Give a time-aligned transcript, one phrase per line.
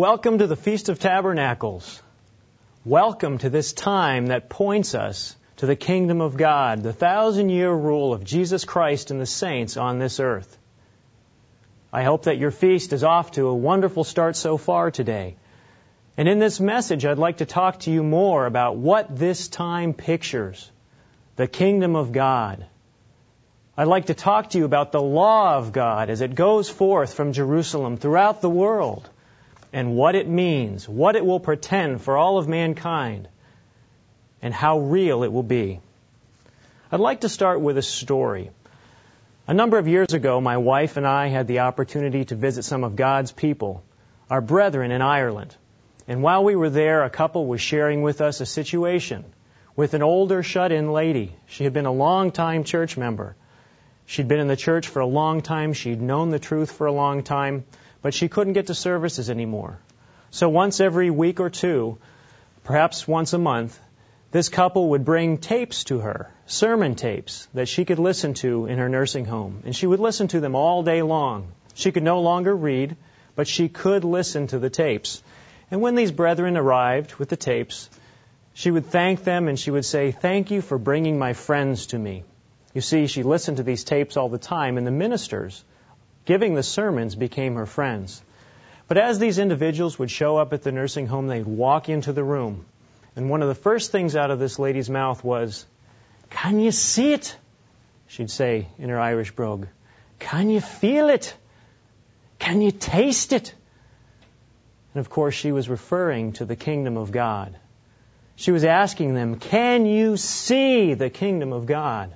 [0.00, 2.02] Welcome to the Feast of Tabernacles.
[2.86, 7.70] Welcome to this time that points us to the kingdom of God, the thousand year
[7.70, 10.56] rule of Jesus Christ and the saints on this earth.
[11.92, 15.36] I hope that your feast is off to a wonderful start so far today.
[16.16, 19.92] And in this message, I'd like to talk to you more about what this time
[19.92, 20.70] pictures
[21.36, 22.64] the kingdom of God.
[23.76, 27.12] I'd like to talk to you about the law of God as it goes forth
[27.12, 29.06] from Jerusalem throughout the world
[29.72, 33.28] and what it means, what it will pretend for all of mankind,
[34.42, 35.80] and how real it will be.
[36.90, 38.50] I'd like to start with a story.
[39.46, 42.84] A number of years ago, my wife and I had the opportunity to visit some
[42.84, 43.82] of God's people,
[44.28, 45.54] our brethren in Ireland.
[46.08, 49.24] And while we were there, a couple was sharing with us a situation
[49.76, 51.32] with an older shut in lady.
[51.46, 53.36] She had been a long time church member.
[54.06, 55.72] She'd been in the church for a long time.
[55.72, 57.64] She'd known the truth for a long time
[58.02, 59.78] but she couldn't get to services anymore.
[60.30, 61.98] So once every week or two,
[62.64, 63.78] perhaps once a month,
[64.30, 68.78] this couple would bring tapes to her, sermon tapes that she could listen to in
[68.78, 69.62] her nursing home.
[69.64, 71.48] And she would listen to them all day long.
[71.74, 72.96] She could no longer read,
[73.34, 75.22] but she could listen to the tapes.
[75.70, 77.90] And when these brethren arrived with the tapes,
[78.54, 81.98] she would thank them and she would say, Thank you for bringing my friends to
[81.98, 82.24] me.
[82.72, 85.64] You see, she listened to these tapes all the time, and the ministers
[86.30, 88.22] giving the sermons became her friends.
[88.86, 92.22] But as these individuals would show up at the nursing home, they'd walk into the
[92.22, 92.66] room.
[93.16, 95.66] And one of the first things out of this lady's mouth was,
[96.30, 97.36] Can you see it?
[98.06, 99.66] She'd say in her Irish brogue.
[100.20, 101.34] Can you feel it?
[102.38, 103.52] Can you taste it?
[104.94, 107.56] And of course, she was referring to the kingdom of God.
[108.36, 112.14] She was asking them, Can you see the kingdom of God?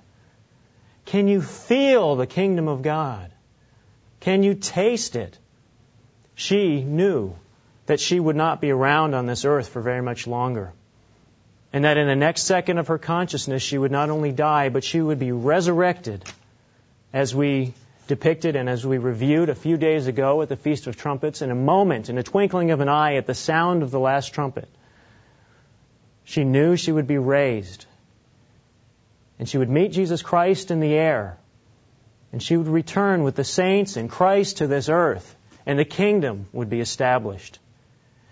[1.04, 3.32] Can you feel the kingdom of God?
[4.24, 5.38] Can you taste it?
[6.34, 7.34] She knew
[7.84, 10.72] that she would not be around on this earth for very much longer.
[11.74, 14.82] And that in the next second of her consciousness, she would not only die, but
[14.82, 16.24] she would be resurrected
[17.12, 17.74] as we
[18.06, 21.50] depicted and as we reviewed a few days ago at the Feast of Trumpets, in
[21.50, 24.70] a moment, in a twinkling of an eye, at the sound of the last trumpet.
[26.24, 27.84] She knew she would be raised.
[29.38, 31.36] And she would meet Jesus Christ in the air
[32.34, 35.36] and she would return with the saints and Christ to this earth,
[35.66, 37.60] and the kingdom would be established.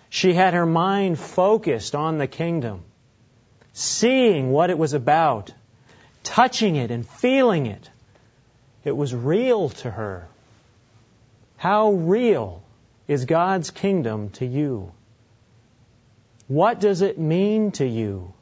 [0.09, 2.83] She had her mind focused on the kingdom,
[3.73, 5.53] seeing what it was about,
[6.25, 7.89] touching it and feeling it.
[8.83, 10.27] It was real to her.
[11.57, 12.65] How real
[13.07, 14.91] is God's kingdom to you?
[16.49, 18.33] What does it mean to you?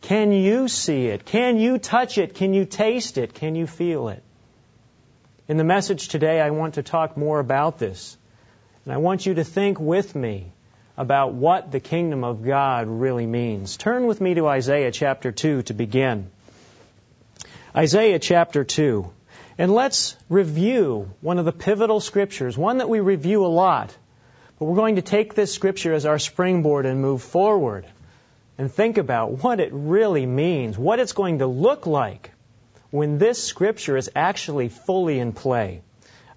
[0.00, 1.24] Can you see it?
[1.24, 2.34] Can you touch it?
[2.34, 3.34] Can you taste it?
[3.34, 4.24] Can you feel it?
[5.48, 8.16] In the message today, I want to talk more about this.
[8.84, 10.52] And I want you to think with me
[10.96, 13.76] about what the kingdom of God really means.
[13.76, 16.30] Turn with me to Isaiah chapter 2 to begin.
[17.76, 19.08] Isaiah chapter 2.
[19.56, 23.96] And let's review one of the pivotal scriptures, one that we review a lot.
[24.58, 27.86] But we're going to take this scripture as our springboard and move forward
[28.58, 32.32] and think about what it really means, what it's going to look like
[32.96, 35.82] when this scripture is actually fully in play.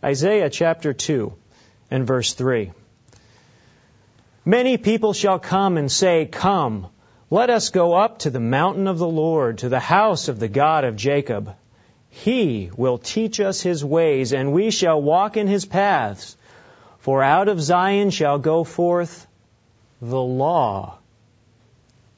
[0.04, 1.34] Isaiah chapter 2
[1.90, 2.72] and verse 3.
[4.46, 6.88] Many people shall come and say, Come,
[7.30, 10.48] let us go up to the mountain of the Lord, to the house of the
[10.48, 11.56] God of Jacob.
[12.10, 16.36] He will teach us his ways, and we shall walk in his paths.
[17.00, 19.28] For out of Zion shall go forth
[20.02, 20.99] the law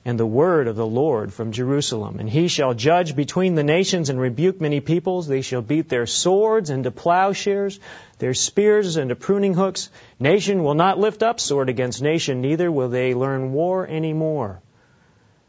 [0.04, 2.20] and the word of the Lord from Jerusalem.
[2.20, 5.28] And he shall judge between the nations and rebuke many peoples.
[5.28, 7.80] They shall beat their swords into plowshares,
[8.18, 9.90] their spears into pruning hooks.
[10.20, 14.60] Nation will not lift up sword against nation, neither will they learn war any more.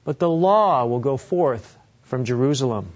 [0.04, 2.92] But the law will go forth from Jerusalem.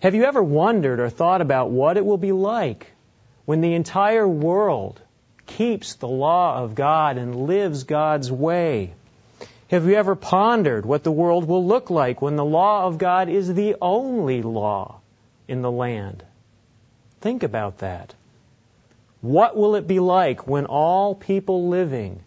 [0.00, 2.86] Have you ever wondered or thought about what it will be like
[3.44, 5.02] when the entire world
[5.44, 8.94] keeps the law of God and lives God's way?
[9.68, 13.28] Have you ever pondered what the world will look like when the law of God
[13.28, 15.00] is the only law
[15.46, 16.24] in the land?
[17.20, 18.14] Think about that.
[19.20, 22.20] What will it be like when all people living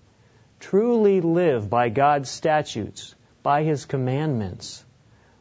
[0.59, 4.83] truly live by God's statutes, by His commandments?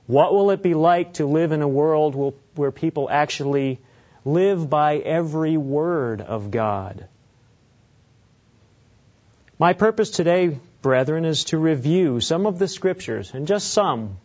[0.07, 3.79] What will it be like to live in a world where people actually
[4.25, 7.07] live by every word of God?
[9.59, 14.19] My purpose today brethren, is to review some of the scriptures, and just some.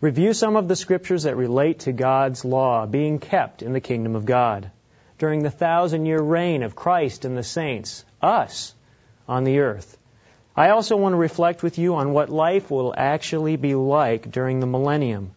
[0.00, 4.14] Review some of the scriptures that relate to God's law being kept in the kingdom
[4.14, 4.70] of God.
[5.18, 8.74] during the thousand year reign of Christ and the saints, us,
[9.28, 9.96] on the earth.
[10.56, 14.60] I also want to reflect with you on what life will actually be like during
[14.60, 15.32] the millennium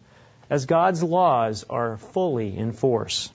[0.48, 3.30] as God's laws are fully in force.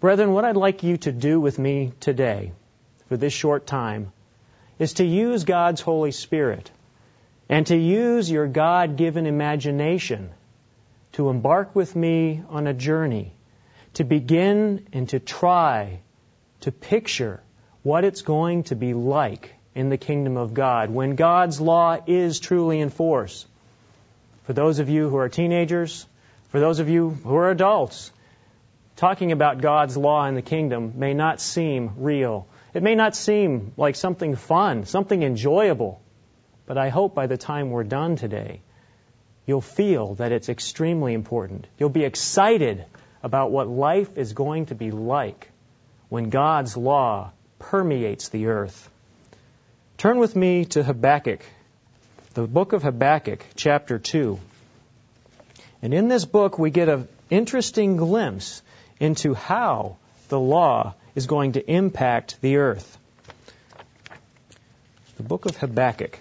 [0.00, 2.52] Brethren, what I'd like you to do with me today,
[3.08, 4.12] for this short time,
[4.82, 6.68] is to use God's Holy Spirit
[7.48, 10.30] and to use your God given imagination
[11.12, 13.32] to embark with me on a journey,
[13.94, 16.00] to begin and to try
[16.62, 17.40] to picture
[17.84, 22.40] what it's going to be like in the kingdom of God when God's law is
[22.40, 23.46] truly in force.
[24.46, 26.04] For those of you who are teenagers,
[26.48, 28.10] for those of you who are adults,
[28.96, 32.48] talking about God's law in the kingdom may not seem real.
[32.74, 36.00] It may not seem like something fun, something enjoyable.
[36.66, 38.60] But I hope by the time we're done today,
[39.46, 41.66] you'll feel that it's extremely important.
[41.78, 42.84] You'll be excited
[43.22, 45.50] about what life is going to be like
[46.08, 48.90] when God's law permeates the earth.
[49.98, 51.44] Turn with me to Habakkuk,
[52.34, 54.38] the book of Habakkuk, chapter 2.
[55.82, 58.62] And in this book, we get an interesting glimpse
[58.98, 59.96] into how
[60.28, 62.98] the law is going to impact the earth.
[65.16, 66.18] The book of Habakkuk.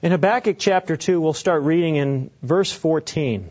[0.00, 3.50] In Habakkuk chapter 2, we'll start reading in verse 14.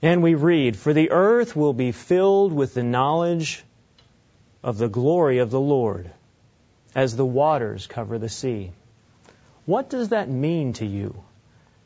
[0.00, 3.64] And we read, For the earth will be filled with the knowledge
[4.62, 6.10] of the glory of the Lord,
[6.94, 8.70] as the waters cover the sea.
[9.64, 11.24] What does that mean to you?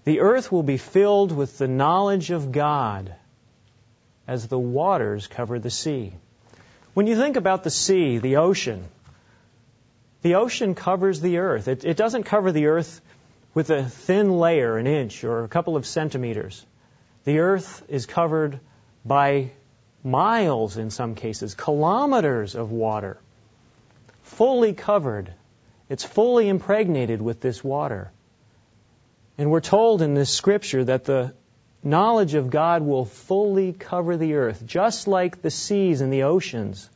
[0.04, 3.14] The earth will be filled with the knowledge of God,
[4.26, 6.12] as the waters cover the sea.
[6.94, 8.84] When you think about the sea, the ocean,
[10.22, 11.68] the ocean covers the earth.
[11.68, 13.00] It, it doesn't cover the earth
[13.54, 16.64] with a thin layer, an inch or a couple of centimeters.
[17.24, 18.60] The earth is covered
[19.04, 19.50] by
[20.02, 23.18] miles, in some cases, kilometers of water,
[24.22, 25.32] fully covered.
[25.88, 28.10] It's fully impregnated with this water.
[29.40, 31.32] And we're told in this scripture that the
[31.82, 36.90] knowledge of God will fully cover the earth, just like the seas and the oceans.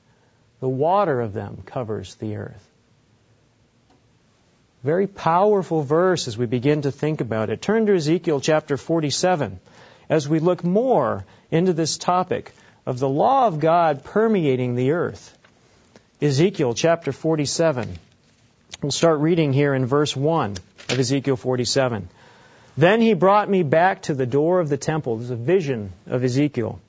[0.60, 2.68] The water of them covers the earth.
[4.82, 7.62] Very powerful verse as we begin to think about it.
[7.62, 9.58] Turn to Ezekiel chapter 47
[10.10, 12.52] as we look more into this topic
[12.84, 15.34] of the law of God permeating the earth.
[16.20, 17.98] Ezekiel chapter 47.
[18.82, 20.58] We'll start reading here in verse 1
[20.90, 22.10] of Ezekiel 47.
[22.76, 25.16] Then he brought me back to the door of the temple.
[25.16, 26.80] There's a vision of Ezekiel.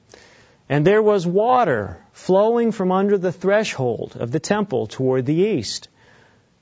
[0.67, 5.87] And there was water flowing from under the threshold of the temple toward the east.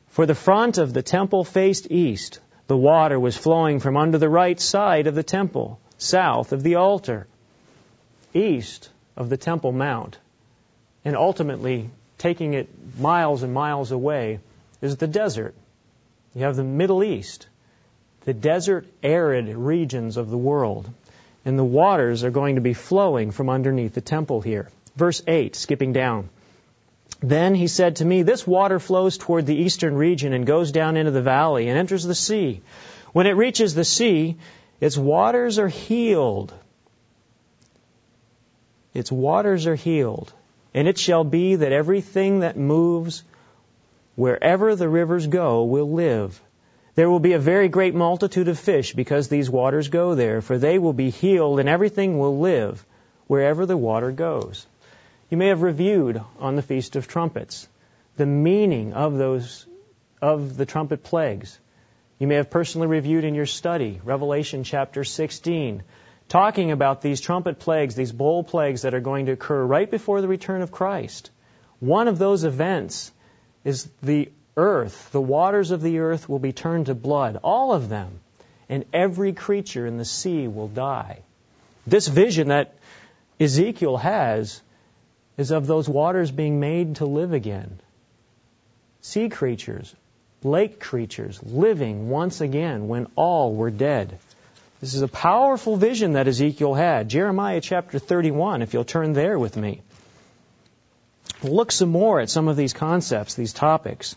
[0.10, 2.40] For the front of the temple faced east.
[2.68, 6.76] The water was flowing from under the right side of the temple, south of the
[6.76, 7.28] altar,
[8.34, 10.18] east of the Temple Mount.
[11.04, 14.40] And ultimately, taking it miles and miles away,
[14.82, 15.56] is the desert.
[16.34, 17.48] You have the Middle East,
[18.26, 20.90] the desert, arid regions of the world.
[21.46, 24.70] And the waters are going to be flowing from underneath the temple here.
[24.96, 26.30] Verse 8, skipping down.
[27.22, 30.98] Then he said to me, This water flows toward the eastern region and goes down
[30.98, 32.62] into the valley and enters the sea.
[33.12, 34.38] When it reaches the sea,
[34.80, 36.54] its waters are healed.
[38.94, 40.34] Its waters are healed.
[40.74, 43.24] And it shall be that everything that moves
[44.16, 46.42] wherever the rivers go will live.
[46.96, 50.58] There will be a very great multitude of fish because these waters go there, for
[50.58, 52.86] they will be healed and everything will live
[53.28, 54.68] wherever the water goes.
[55.30, 57.68] You may have reviewed on the Feast of Trumpets
[58.16, 59.66] the meaning of those
[60.22, 61.60] of the trumpet plagues.
[62.20, 65.84] You may have personally reviewed in your study Revelation chapter 16,
[66.30, 70.22] talking about these trumpet plagues, these bowl plagues that are going to occur right before
[70.22, 71.32] the return of Christ.
[71.80, 73.12] One of those events
[73.64, 77.90] is the earth, the waters of the earth will be turned to blood, all of
[77.90, 78.20] them,
[78.70, 81.20] and every creature in the sea will die.
[81.86, 82.76] This vision that
[83.40, 84.62] Ezekiel has
[85.38, 87.80] is of those waters being made to live again.
[89.02, 89.94] Sea creatures,
[90.44, 94.18] lake creatures living once again when all were dead.
[94.80, 97.10] This is a powerful vision that Ezekiel had.
[97.10, 99.82] Jeremiah chapter 31, if you'll turn there with me.
[101.42, 104.16] We'll look some more at some of these concepts, these topics.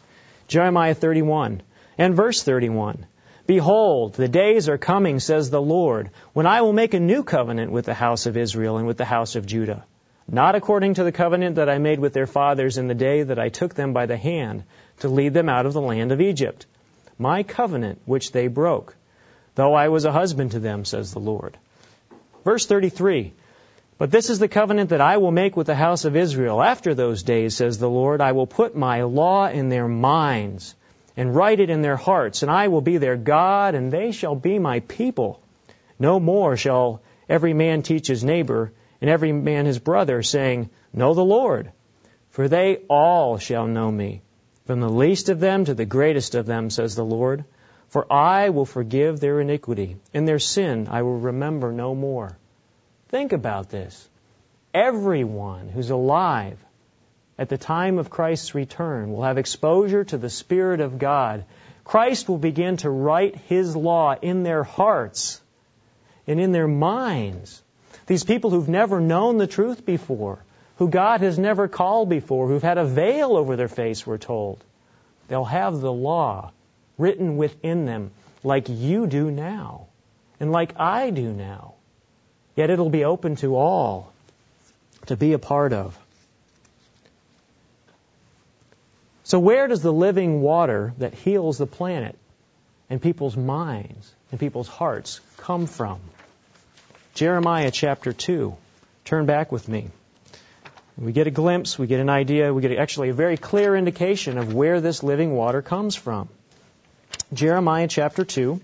[0.49, 1.62] Jeremiah 31
[1.99, 3.07] and verse 31.
[3.47, 7.71] Behold, the days are coming, says the Lord, when I will make a new covenant
[7.71, 9.85] with the house of Israel and with the house of Judah
[10.29, 13.38] not according to the covenant that I made with their fathers in the day that
[13.38, 14.65] I took them by the hand
[15.00, 16.67] to lead them out of the land of Egypt,
[17.19, 18.97] my covenant which they broke,
[19.55, 21.57] though I was a husband to them, says the Lord.
[22.45, 23.35] Verse 33
[23.99, 26.62] But this is the covenant that I will make with the house of Israel.
[26.62, 30.75] After those days, says the Lord, I will put my law in their minds
[31.17, 34.35] and write it in their hearts, and I will be their God, and they shall
[34.35, 35.41] be my people.
[35.99, 41.15] No more shall every man teach his neighbor, and every man his brother, saying, Know
[41.15, 41.73] the Lord.
[42.29, 44.21] For they all shall know me,
[44.67, 47.47] from the least of them to the greatest of them, says the Lord.
[47.88, 52.37] For I will forgive their iniquity, and their sin I will remember no more.
[53.08, 54.08] Think about this.
[54.75, 56.58] Everyone who's alive
[57.38, 61.44] at the time of Christ's return will have exposure to the Spirit of God.
[61.84, 65.40] Christ will begin to write His law in their hearts
[66.26, 67.62] and in their minds.
[68.06, 70.40] These people who've never known the truth before,
[70.78, 74.62] who God has never called before, who've had a veil over their face, we're told,
[75.28, 76.50] they'll have the law
[76.98, 78.10] written within them
[78.42, 79.86] like you do now
[80.40, 81.75] and like I do now.
[82.56, 84.12] Yet it'll be open to all
[85.06, 85.96] to be a part of.
[89.25, 92.16] So, where does the living water that heals the planet
[92.88, 96.00] and people's minds and people's hearts come from?
[97.14, 98.56] Jeremiah chapter 2.
[99.04, 99.88] Turn back with me.
[100.96, 104.38] We get a glimpse, we get an idea, we get actually a very clear indication
[104.38, 106.28] of where this living water comes from.
[107.34, 108.60] Jeremiah chapter 2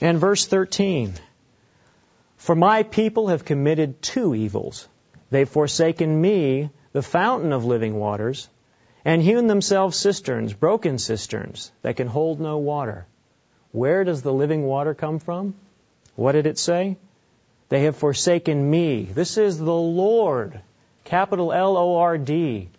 [0.00, 1.14] and verse 13.
[2.38, 4.88] For my people have committed two evils.
[5.30, 8.48] They've forsaken me, the fountain of living waters,
[9.04, 13.06] and hewn themselves cisterns, broken cisterns, that can hold no water.
[13.72, 15.54] Where does the living water come from?
[16.14, 16.96] What did it say?
[17.68, 19.02] They have forsaken me.
[19.02, 20.60] This is the Lord,
[21.04, 22.70] capital L O R D,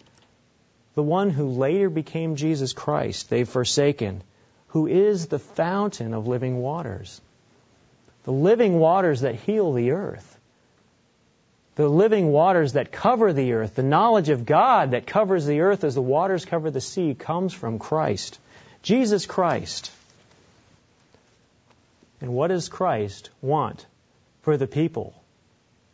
[0.96, 3.30] the one who later became Jesus Christ.
[3.30, 4.24] They've forsaken,
[4.70, 7.22] who is the fountain of living waters.
[8.30, 10.38] The living waters that heal the earth
[11.80, 15.84] the living waters that cover the earth, the knowledge of God that covers the earth
[15.84, 18.38] as the waters cover the sea, comes from Christ.
[18.84, 19.90] Jesus Christ.
[22.20, 23.86] And what does Christ want
[24.42, 25.14] for the people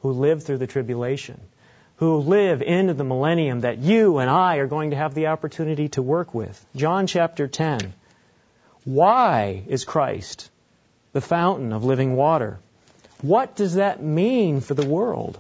[0.02, 1.40] who live through the tribulation,
[1.98, 5.90] who live into the millennium that you and I are going to have the opportunity
[5.90, 6.66] to work with?
[6.76, 7.94] John chapter 10.
[8.84, 10.50] Why is Christ
[11.16, 12.60] the fountain of living water?
[13.22, 15.38] What does that mean for the world?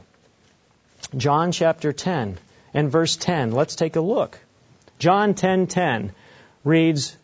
[1.17, 2.37] John chapter 10
[2.73, 3.51] and verse 10.
[3.51, 4.39] Let's take a look.
[4.99, 6.11] John 10:10 10, 10
[6.63, 7.17] reads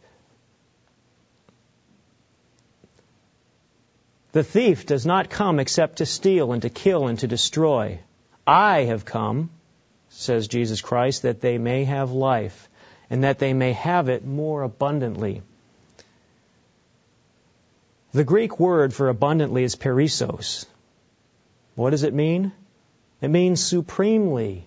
[4.34, 8.00] The thief does not come except to steal and to kill and to destroy.
[8.46, 9.50] I have come,
[10.10, 12.68] says Jesus Christ, that they may have life
[13.10, 15.42] and that they may have it more abundantly.
[18.14, 20.66] The Greek word for abundantly is perissos.
[21.76, 22.52] What does it mean?
[23.22, 24.66] It means supremely.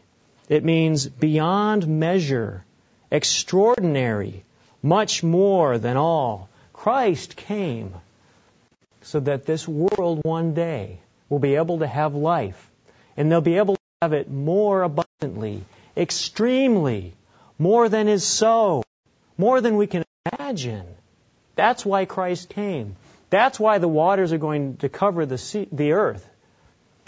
[0.49, 2.65] It means beyond measure,
[3.11, 4.45] extraordinary,
[4.83, 6.49] much more than all.
[6.73, 7.95] Christ came
[9.03, 12.71] so that this world one day will be able to have life,
[13.15, 15.63] and they'll be able to have it more abundantly,
[15.97, 17.13] extremely,
[17.59, 18.85] more than is so,
[19.37, 20.87] more than we can imagine.
[21.57, 22.97] That's why Christ came.
[23.31, 26.29] That's why the waters are going to cover the, sea, the earth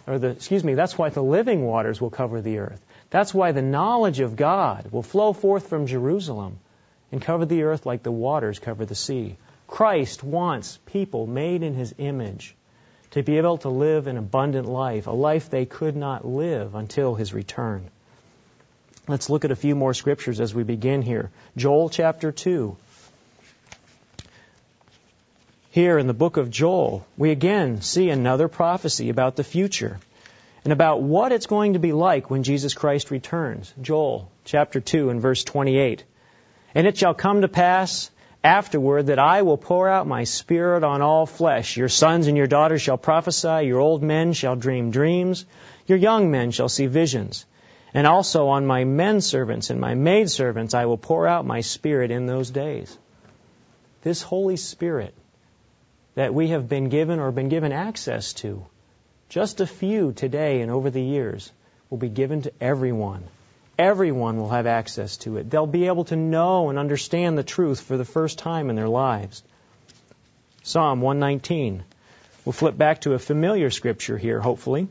[0.06, 2.85] or the, excuse me, that's why the living waters will cover the earth.
[3.11, 6.58] That's why the knowledge of God will flow forth from Jerusalem
[7.11, 9.37] and cover the earth like the waters cover the sea.
[9.66, 12.54] Christ wants people made in his image
[13.12, 17.14] to be able to live an abundant life, a life they could not live until
[17.14, 17.88] his return.
[19.08, 21.30] Let's look at a few more scriptures as we begin here.
[21.56, 22.76] Joel chapter 2.
[25.76, 29.99] Here in the book of Joel, we again see another prophecy about the future
[30.64, 33.75] and about what it's going to be like when Jesus Christ returns.
[33.83, 36.02] Joel chapter 2 and verse 28.
[36.75, 38.11] And it shall come to pass
[38.42, 41.76] afterward that I will pour out my spirit on all flesh.
[41.76, 45.45] Your sons and your daughters shall prophesy, your old men shall dream dreams,
[45.87, 47.45] your young men shall see visions.
[47.92, 51.61] And also on my men servants and my maid servants I will pour out my
[51.61, 52.97] spirit in those days.
[54.00, 55.14] This Holy Spirit
[56.16, 58.66] that we have been given or been given access to.
[59.28, 61.52] Just a few today and over the years
[61.90, 63.23] will be given to everyone.
[63.78, 65.50] Everyone will have access to it.
[65.50, 68.88] They'll be able to know and understand the truth for the first time in their
[68.88, 69.42] lives.
[70.62, 71.85] Psalm 119.
[72.44, 74.88] We'll flip back to a familiar scripture here, hopefully.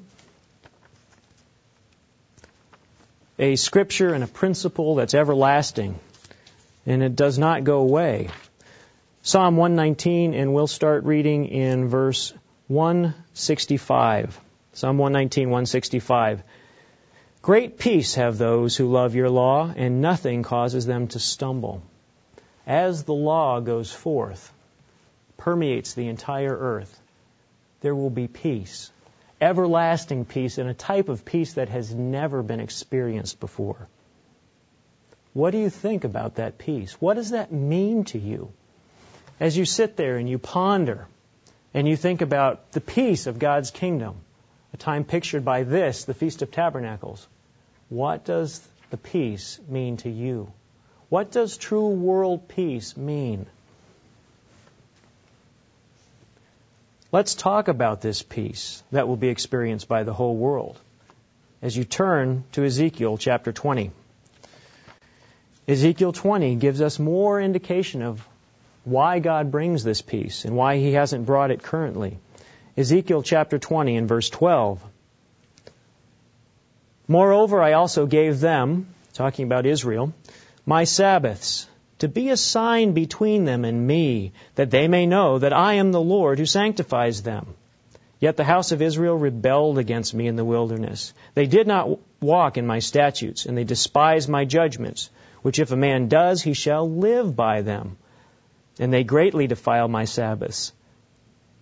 [3.39, 5.99] A scripture and a principle that's everlasting,
[6.85, 8.29] and it does not go away.
[9.27, 12.31] Psalm 119, and we'll start reading in verse
[12.67, 14.39] 165.
[14.73, 16.43] Psalm 119, 165.
[17.41, 21.81] Great peace have those who love your law, and nothing causes them to stumble.
[22.67, 24.53] As the law goes forth,
[25.37, 27.01] permeates the entire earth,
[27.81, 28.91] there will be peace.
[29.41, 33.87] Everlasting peace, and a type of peace that has never been experienced before.
[35.33, 37.01] What do you think about that peace?
[37.01, 38.51] What does that mean to you?
[39.39, 41.07] As you sit there and you ponder
[41.73, 44.15] and you think about the peace of God's kingdom,
[44.73, 47.27] a time pictured by this, the Feast of Tabernacles,
[47.89, 50.51] what does the peace mean to you?
[51.09, 53.45] What does true world peace mean?
[57.11, 60.79] Let's talk about this peace that will be experienced by the whole world
[61.61, 63.91] as you turn to Ezekiel chapter 20.
[65.67, 68.27] Ezekiel 20 gives us more indication of
[68.85, 72.19] why God brings this peace and why he hasn't brought it currently.
[72.77, 74.83] Ezekiel chapter 20 and verse 12.
[77.07, 80.13] Moreover, I also gave them, talking about Israel,
[80.65, 81.67] my Sabbaths,
[81.99, 85.91] to be a sign between them and me, that they may know that I am
[85.91, 87.55] the Lord who sanctifies them.
[88.19, 91.13] Yet the house of Israel rebelled against me in the wilderness.
[91.33, 95.09] They did not walk in my statutes, and they despised my judgments,
[95.41, 97.97] which if a man does, he shall live by them.
[98.79, 100.73] And they greatly defiled my Sabbaths.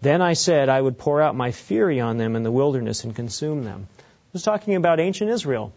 [0.01, 3.15] Then I said I would pour out my fury on them in the wilderness and
[3.15, 3.88] consume them.
[4.00, 4.03] I
[4.34, 5.72] was talking about ancient Israel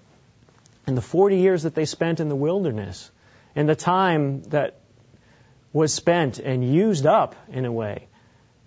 [0.87, 3.11] and the 40 years that they spent in the wilderness
[3.55, 4.79] and the time that
[5.73, 8.09] was spent and used up in a way.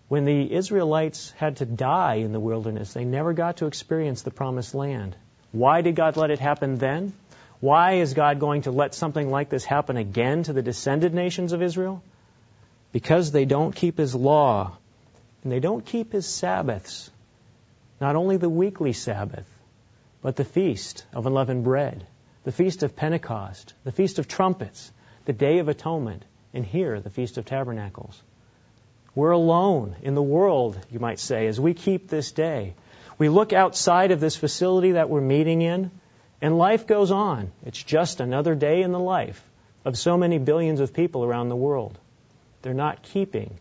[0.10, 4.32] When the Israelites had to die in the wilderness, they never got to experience the
[4.32, 5.16] promised land.
[5.52, 7.14] Why did God let it happen then?
[7.60, 11.52] Why is God going to let something like this happen again to the descended nations
[11.52, 12.02] of Israel?
[12.92, 14.78] Because they don't keep His law
[15.44, 17.10] and they don't keep his Sabbaths,
[18.02, 19.48] not only the weekly Sabbath,
[20.22, 22.06] but the feast of unleavened bread,
[22.44, 24.92] the feast of Pentecost, the feast of trumpets,
[25.26, 28.22] the day of atonement, and here the feast of tabernacles.
[29.16, 32.74] We're alone in the world, you might say, as we keep this day.
[33.18, 35.92] We look outside of this facility that we're meeting in,
[36.42, 37.52] and life goes on.
[37.66, 39.44] It's just another day in the life
[39.86, 41.98] of so many billions of people around the world.
[42.62, 43.58] They're not keeping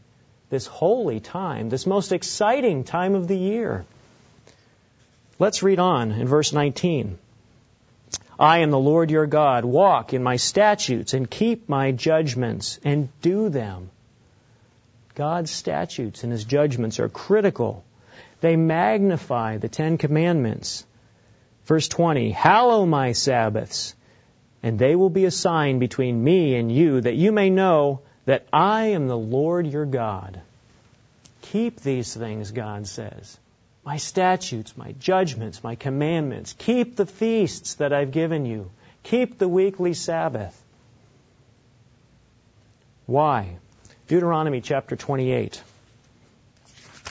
[0.50, 3.84] this holy time, this most exciting time of the year.
[5.38, 7.18] Let's read on in verse 19.
[8.40, 9.64] I am the Lord your God.
[9.64, 13.90] Walk in my statutes and keep my judgments and do them.
[15.14, 17.84] God's statutes and his judgments are critical.
[18.40, 20.86] They magnify the Ten Commandments.
[21.66, 23.94] Verse 20 Hallow my Sabbaths,
[24.62, 28.46] and they will be a sign between me and you, that you may know that
[28.52, 30.38] I am the Lord your God.
[31.40, 33.38] Keep these things, God says.
[33.86, 36.54] My statutes, my judgments, my commandments.
[36.58, 38.70] Keep the feasts that I've given you.
[39.02, 40.62] Keep the weekly Sabbath.
[43.06, 43.56] Why?
[44.08, 45.62] Deuteronomy chapter 28.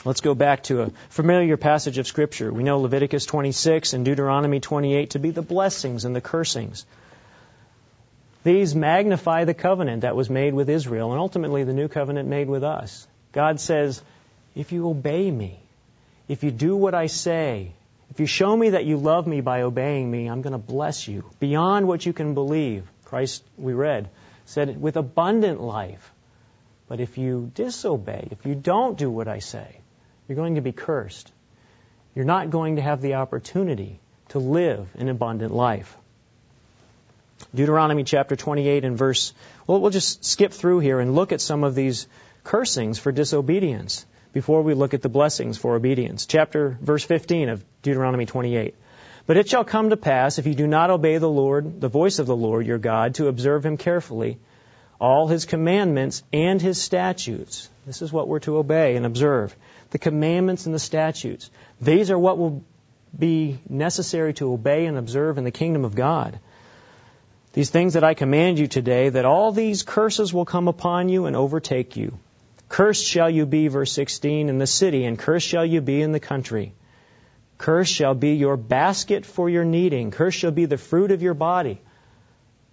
[0.04, 2.52] Let's go back to a familiar passage of Scripture.
[2.52, 6.86] We know Leviticus 26 and Deuteronomy 28 to be the blessings and the cursings.
[8.44, 12.48] These magnify the covenant that was made with Israel and ultimately the new covenant made
[12.48, 13.06] with us.
[13.32, 14.02] God says,
[14.54, 15.60] if you obey me,
[16.28, 17.72] if you do what I say,
[18.10, 21.06] if you show me that you love me by obeying me, I'm going to bless
[21.06, 22.90] you beyond what you can believe.
[23.04, 24.08] Christ, we read,
[24.46, 26.12] said, with abundant life.
[26.88, 29.80] But if you disobey, if you don't do what I say,
[30.26, 31.30] you're going to be cursed.
[32.14, 35.96] You're not going to have the opportunity to live an abundant life.
[37.54, 39.32] Deuteronomy chapter 28 and verse,
[39.66, 42.06] well, we'll just skip through here and look at some of these
[42.44, 46.26] cursings for disobedience before we look at the blessings for obedience.
[46.26, 48.74] Chapter, verse 15 of Deuteronomy 28.
[49.26, 52.18] But it shall come to pass, if you do not obey the Lord, the voice
[52.18, 54.38] of the Lord your God, to observe him carefully,
[55.00, 57.68] all his commandments and his statutes.
[57.86, 59.54] This is what we're to obey and observe.
[59.90, 61.50] The commandments and the statutes.
[61.80, 62.64] These are what will
[63.16, 66.38] be necessary to obey and observe in the kingdom of God.
[67.52, 71.26] These things that I command you today, that all these curses will come upon you
[71.26, 72.18] and overtake you.
[72.68, 76.12] Cursed shall you be, verse 16, in the city, and cursed shall you be in
[76.12, 76.72] the country.
[77.56, 80.10] Cursed shall be your basket for your kneading.
[80.10, 81.80] Cursed shall be the fruit of your body.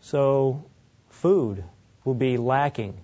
[0.02, 0.64] So,
[1.10, 1.64] food
[2.04, 2.98] will be lacking.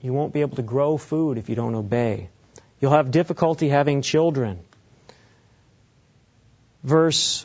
[0.00, 2.28] You won't be able to grow food if you don't obey.
[2.80, 4.60] You'll have difficulty having children.
[6.84, 7.44] Verse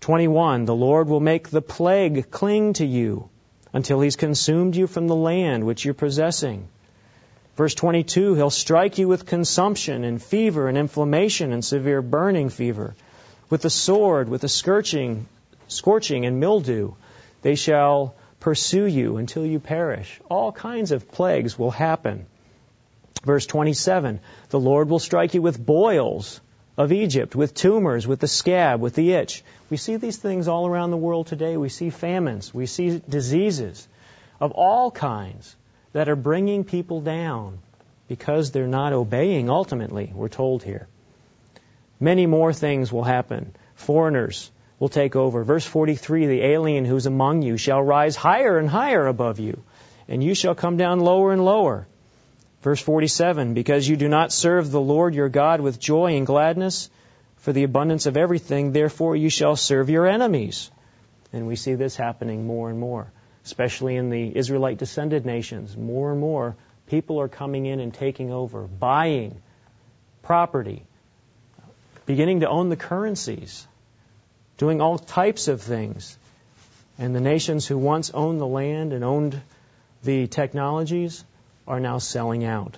[0.00, 3.28] 21 The Lord will make the plague cling to you
[3.72, 6.68] until he's consumed you from the land which you're possessing.
[7.56, 12.94] Verse 22, he'll strike you with consumption and fever and inflammation and severe burning fever,
[13.50, 15.26] with the sword, with the scorching,
[15.68, 16.92] scorching and mildew.
[17.42, 20.18] They shall pursue you until you perish.
[20.30, 22.24] All kinds of plagues will happen.
[23.22, 26.40] Verse 27, the Lord will strike you with boils
[26.80, 29.44] of Egypt, with tumors, with the scab, with the itch.
[29.68, 31.58] We see these things all around the world today.
[31.58, 33.86] We see famines, we see diseases
[34.40, 35.54] of all kinds
[35.92, 37.58] that are bringing people down
[38.08, 40.88] because they're not obeying ultimately, we're told here.
[42.00, 43.54] Many more things will happen.
[43.74, 45.44] Foreigners will take over.
[45.44, 49.62] Verse 43 The alien who's among you shall rise higher and higher above you,
[50.08, 51.86] and you shall come down lower and lower.
[52.62, 56.90] Verse 47 Because you do not serve the Lord your God with joy and gladness
[57.38, 60.70] for the abundance of everything, therefore you shall serve your enemies.
[61.32, 63.10] And we see this happening more and more,
[63.44, 65.76] especially in the Israelite descended nations.
[65.76, 69.40] More and more people are coming in and taking over, buying
[70.22, 70.82] property,
[72.04, 73.66] beginning to own the currencies,
[74.58, 76.18] doing all types of things.
[76.98, 79.40] And the nations who once owned the land and owned
[80.02, 81.24] the technologies
[81.70, 82.76] are now selling out.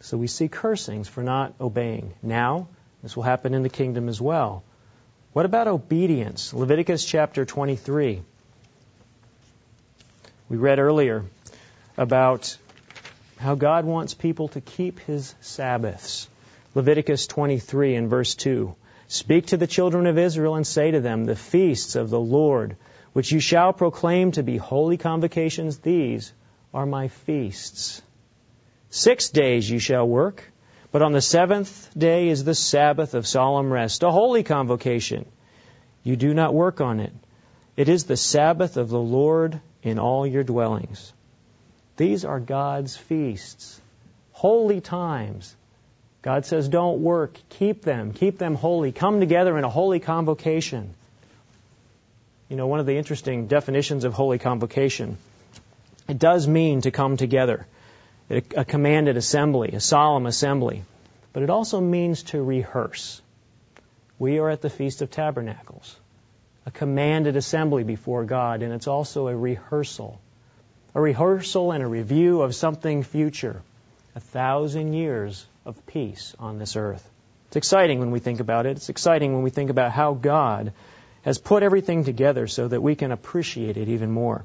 [0.00, 2.12] So we see cursings for not obeying.
[2.24, 2.66] Now,
[3.04, 4.64] this will happen in the kingdom as well.
[5.32, 6.52] What about obedience?
[6.52, 8.20] Leviticus chapter 23.
[10.48, 11.24] We read earlier
[11.96, 12.56] about
[13.38, 16.28] how God wants people to keep his Sabbaths.
[16.74, 18.74] Leviticus 23 and verse 2.
[19.06, 22.76] Speak to the children of Israel and say to them, The feasts of the Lord,
[23.12, 26.32] which you shall proclaim to be holy convocations, these
[26.72, 28.02] are my feasts.
[28.90, 30.42] Six days you shall work,
[30.92, 35.26] but on the seventh day is the Sabbath of solemn rest, a holy convocation.
[36.02, 37.12] You do not work on it.
[37.76, 41.12] It is the Sabbath of the Lord in all your dwellings.
[41.96, 43.80] These are God's feasts,
[44.32, 45.54] holy times.
[46.22, 48.92] God says, don't work, keep them, keep them holy.
[48.92, 50.94] Come together in a holy convocation.
[52.48, 55.18] You know, one of the interesting definitions of holy convocation
[56.08, 57.66] it does mean to come together,
[58.30, 60.82] a commanded assembly, a solemn assembly,
[61.32, 63.20] but it also means to rehearse.
[64.18, 65.96] We are at the Feast of Tabernacles,
[66.64, 70.20] a commanded assembly before God, and it's also a rehearsal.
[70.94, 73.60] A rehearsal and a review of something future,
[74.14, 77.06] a thousand years of peace on this earth.
[77.48, 78.76] It's exciting when we think about it.
[78.76, 80.72] It's exciting when we think about how God
[81.22, 84.44] has put everything together so that we can appreciate it even more.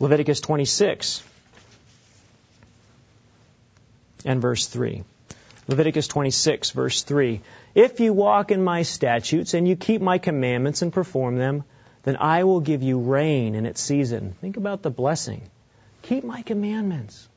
[0.00, 1.22] Leviticus 26
[4.24, 5.04] and verse 3.
[5.66, 7.40] Leviticus 26, verse 3.
[7.74, 11.64] If you walk in my statutes and you keep my commandments and perform them,
[12.04, 14.34] then I will give you rain in its season.
[14.40, 15.42] Think about the blessing.
[16.02, 17.28] Keep my commandments.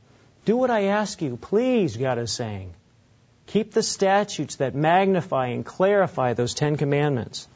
[0.45, 2.73] Do what I ask you, please, God is saying.
[3.47, 7.49] Keep the statutes that magnify and clarify those Ten Commandments.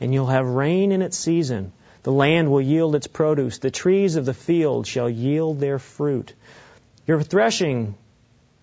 [0.00, 1.72] And you'll have rain in its season.
[2.08, 3.58] The land will yield its produce.
[3.58, 6.32] The trees of the field shall yield their fruit.
[7.06, 7.96] Your threshing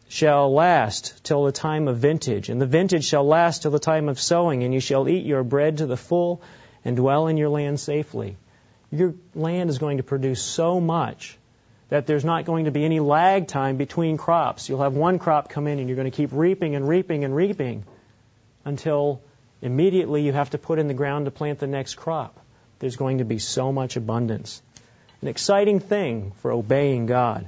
[0.07, 4.09] shall last till the time of vintage, and the vintage shall last till the time
[4.09, 6.41] of sowing, and you shall eat your bread to the full
[6.83, 8.35] and dwell in your land safely.
[8.89, 11.37] Your land is going to produce so much
[11.89, 14.69] that there's not going to be any lag time between crops.
[14.69, 17.35] You'll have one crop come in and you're going to keep reaping and reaping and
[17.35, 17.83] reaping
[18.65, 19.21] until
[19.61, 22.39] immediately you have to put in the ground to plant the next crop.
[22.79, 24.61] There's going to be so much abundance.
[25.21, 27.47] An exciting thing for obeying God.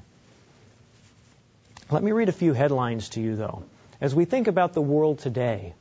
[1.90, 3.64] Let me read a few headlines to you, though.
[4.02, 5.74] As we think about the world today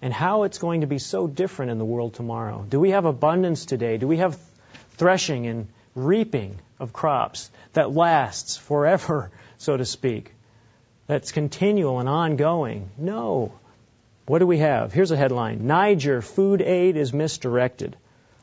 [0.00, 3.04] and how it's going to be so different in the world tomorrow, do we have
[3.04, 3.98] abundance today?
[3.98, 4.38] Do we have
[4.96, 10.32] threshing and reaping of crops that lasts forever, so to speak,
[11.06, 12.90] that's continual and ongoing.
[12.96, 13.52] No.
[14.26, 14.92] What do we have?
[14.92, 17.96] Here's a headline Niger food aid is misdirected.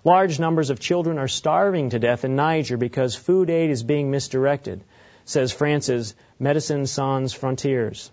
[0.03, 4.11] Large numbers of children are starving to death in Niger because food aid is being
[4.11, 4.81] misdirected,
[5.25, 8.09] says France's Médecins Sans Frontières.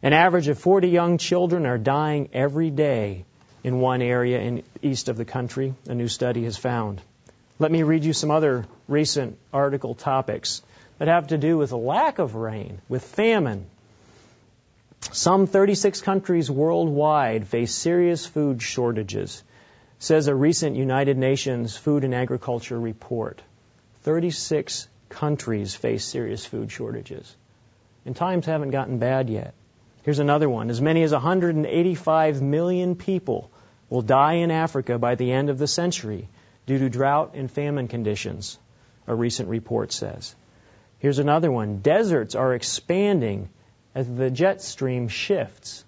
[0.00, 3.24] An average of 40 young children are dying every day
[3.64, 7.00] in one area in east of the country, a new study has found.
[7.58, 10.62] Let me read you some other recent article topics
[10.98, 13.66] that have to do with lack of rain, with famine.
[15.12, 19.42] Some 36 countries worldwide face serious food shortages,
[19.98, 23.42] says a recent United Nations Food and Agriculture report.
[24.02, 27.34] 36 countries face serious food shortages.
[28.06, 29.54] And times haven't gotten bad yet.
[30.04, 30.70] Here's another one.
[30.70, 33.50] As many as 185 million people
[33.90, 36.28] will die in Africa by the end of the century
[36.66, 38.58] due to drought and famine conditions,
[39.06, 40.34] a recent report says.
[40.98, 41.78] Here's another one.
[41.78, 43.48] Deserts are expanding
[43.94, 45.84] as the jet stream shifts.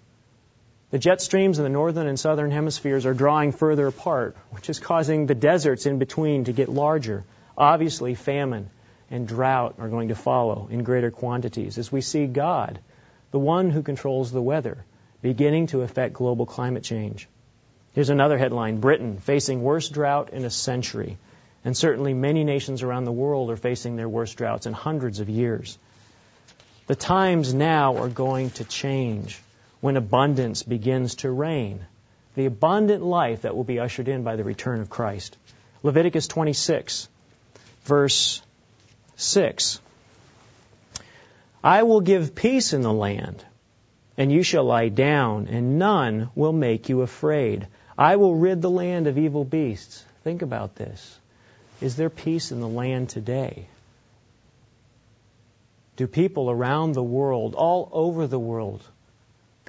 [0.91, 4.81] The jet streams in the northern and southern hemispheres are drawing further apart, which is
[4.81, 7.25] causing the deserts in between to get larger.
[7.57, 8.71] Obviously, famine
[9.09, 12.81] and drought are going to follow in greater quantities as we see God,
[13.31, 14.85] the one who controls the weather,
[15.23, 17.29] beginning to affect global climate change.
[17.93, 21.19] Here's another headline Britain facing worst drought in a century.
[21.65, 25.29] And certainly many nations around the world are facing their worst droughts in hundreds of
[25.29, 25.79] years.
[26.89, 29.41] The times now are going to change
[29.81, 31.85] when abundance begins to reign.
[32.35, 35.37] The abundant life that will be ushered in by the return of Christ.
[35.83, 37.09] Leviticus 26,
[37.85, 38.43] verse
[39.17, 39.81] 6.
[41.63, 43.45] I will give peace in the land,
[44.17, 47.67] and you shall lie down, and none will make you afraid.
[47.99, 50.05] I will rid the land of evil beasts.
[50.25, 51.19] Think about this.
[51.81, 53.67] Is there peace in the land today?
[55.97, 58.83] Do people around the world, all over the world,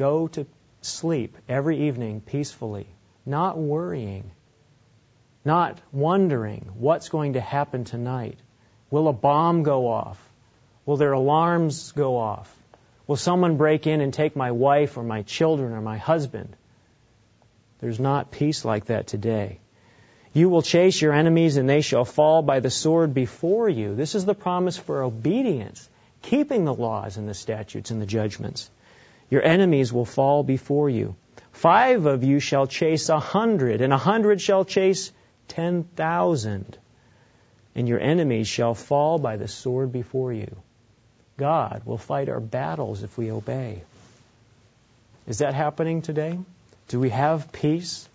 [0.02, 0.48] go to
[0.82, 2.88] sleep every evening peacefully,
[3.24, 4.32] not worrying,
[5.46, 8.40] not wondering what's going to happen tonight?
[8.90, 10.20] Will a bomb go off?
[10.88, 12.52] Will their alarms go off?
[13.06, 16.56] Will someone break in and take my wife or my children or my husband?
[17.80, 19.60] There's not peace like that today.
[20.34, 23.94] You will chase your enemies and they shall fall by the sword before you.
[23.94, 25.88] This is the promise for obedience,
[26.24, 28.72] keeping the laws and the statutes and the judgments.
[29.32, 31.16] Your enemies will fall before you.
[31.54, 35.12] Five of you shall chase a hundred, and a hundred shall chase
[35.48, 36.78] ten thousand.
[37.74, 40.56] And your enemies shall fall by the sword before you.
[41.38, 43.84] God will fight our battles if we obey.
[45.28, 46.38] Is that happening today?
[46.90, 48.10] Do we have peace?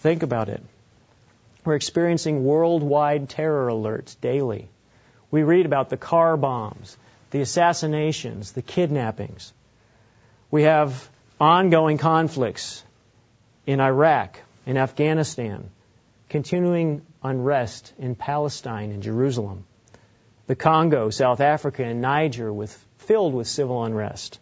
[0.00, 0.62] Think about it.
[1.64, 4.68] We're experiencing worldwide terror alerts daily.
[5.30, 6.96] We read about the car bombs,
[7.30, 9.52] the assassinations, the kidnappings.
[10.50, 11.08] We have
[11.40, 12.84] ongoing conflicts
[13.66, 15.70] in Iraq, in Afghanistan,
[16.28, 19.64] continuing unrest in Palestine and Jerusalem,
[20.48, 24.40] the Congo, South Africa, and Niger with, filled with civil unrest,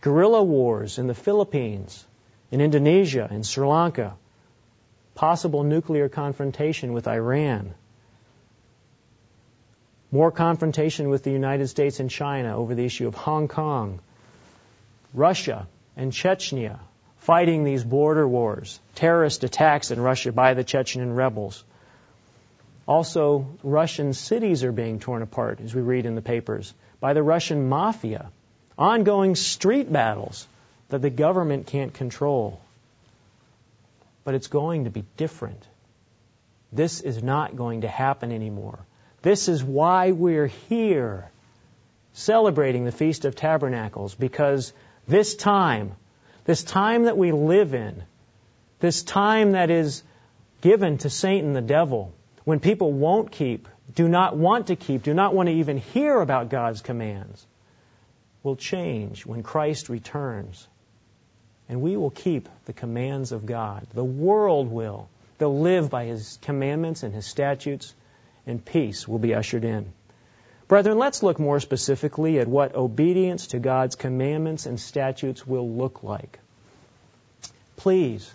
[0.00, 2.04] guerrilla wars in the Philippines,
[2.50, 4.14] in Indonesia, in Sri Lanka,
[5.14, 7.74] possible nuclear confrontation with Iran,
[10.10, 14.00] more confrontation with the United States and China over the issue of Hong Kong,
[15.14, 15.66] Russia
[15.96, 16.78] and Chechnya
[17.18, 21.64] fighting these border wars, terrorist attacks in Russia by the Chechen rebels.
[22.86, 27.22] Also, Russian cities are being torn apart, as we read in the papers, by the
[27.22, 28.30] Russian mafia.
[28.78, 30.46] Ongoing street battles
[30.90, 32.60] that the government can't control.
[34.22, 35.66] But it's going to be different.
[36.72, 38.78] This is not going to happen anymore.
[39.22, 41.28] This is why we're here
[42.12, 44.72] celebrating the Feast of Tabernacles, because
[45.06, 45.92] this time,
[46.44, 48.02] this time that we live in,
[48.80, 50.02] this time that is
[50.60, 52.12] given to Satan the devil,
[52.44, 56.20] when people won't keep, do not want to keep, do not want to even hear
[56.20, 57.46] about God's commands,
[58.42, 60.68] will change when Christ returns
[61.68, 63.86] and we will keep the commands of God.
[63.92, 65.08] The world will.
[65.38, 67.94] They'll live by His commandments and His statutes,
[68.46, 69.92] and peace will be ushered in.
[70.68, 76.02] Brethren, let's look more specifically at what obedience to God's commandments and statutes will look
[76.02, 76.40] like.
[77.76, 78.28] Please,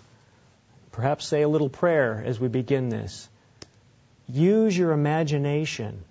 [0.92, 3.28] perhaps say a little prayer as we begin this.
[4.28, 6.04] Use your imagination.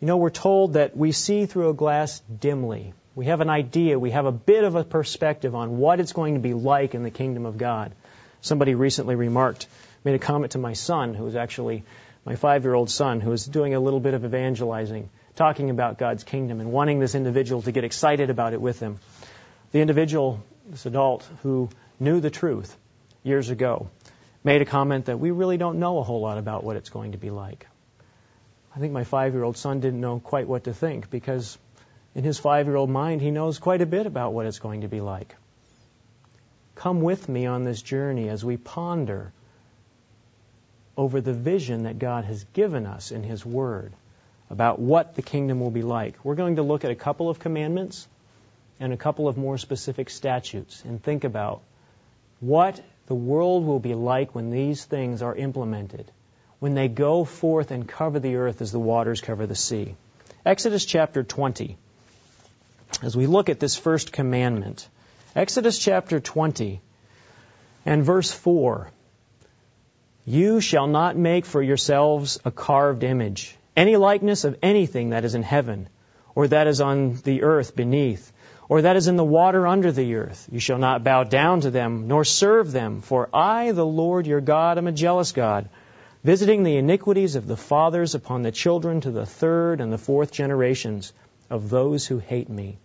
[0.00, 2.94] You know, we're told that we see through a glass dimly.
[3.14, 6.34] We have an idea, we have a bit of a perspective on what it's going
[6.34, 7.92] to be like in the kingdom of God.
[8.40, 9.66] Somebody recently remarked,
[10.04, 11.84] made a comment to my son, who is actually
[12.24, 15.98] my five year old son, who is doing a little bit of evangelizing, talking about
[15.98, 18.98] God's kingdom and wanting this individual to get excited about it with him.
[19.72, 21.68] The individual, this adult, who
[21.98, 22.76] knew the truth
[23.22, 23.90] years ago,
[24.44, 27.12] made a comment that we really don't know a whole lot about what it's going
[27.12, 27.66] to be like.
[28.76, 31.58] I think my five year old son didn't know quite what to think because
[32.14, 34.82] in his five year old mind, he knows quite a bit about what it's going
[34.82, 35.34] to be like.
[36.74, 39.32] Come with me on this journey as we ponder
[40.96, 43.92] over the vision that God has given us in His Word
[44.50, 46.14] about what the kingdom will be like.
[46.24, 48.06] We're going to look at a couple of commandments
[48.80, 51.62] and a couple of more specific statutes and think about
[52.40, 56.10] what the world will be like when these things are implemented,
[56.58, 59.94] when they go forth and cover the earth as the waters cover the sea.
[60.44, 61.76] Exodus chapter 20
[63.02, 64.88] as we look at this first commandment.
[65.34, 66.80] Exodus chapter 20
[67.86, 68.90] and verse 4.
[70.26, 75.34] You shall not make for yourselves a carved image any likeness of anything that is
[75.34, 75.88] in heaven,
[76.34, 78.32] or that is on the earth beneath,
[78.68, 80.48] or that is in the water under the earth.
[80.50, 84.40] You shall not bow down to them, nor serve them, for I, the Lord your
[84.40, 85.68] God, am a jealous God,
[86.22, 90.32] visiting the iniquities of the fathers upon the children to the third and the fourth
[90.32, 91.12] generations
[91.50, 92.78] of those who hate me,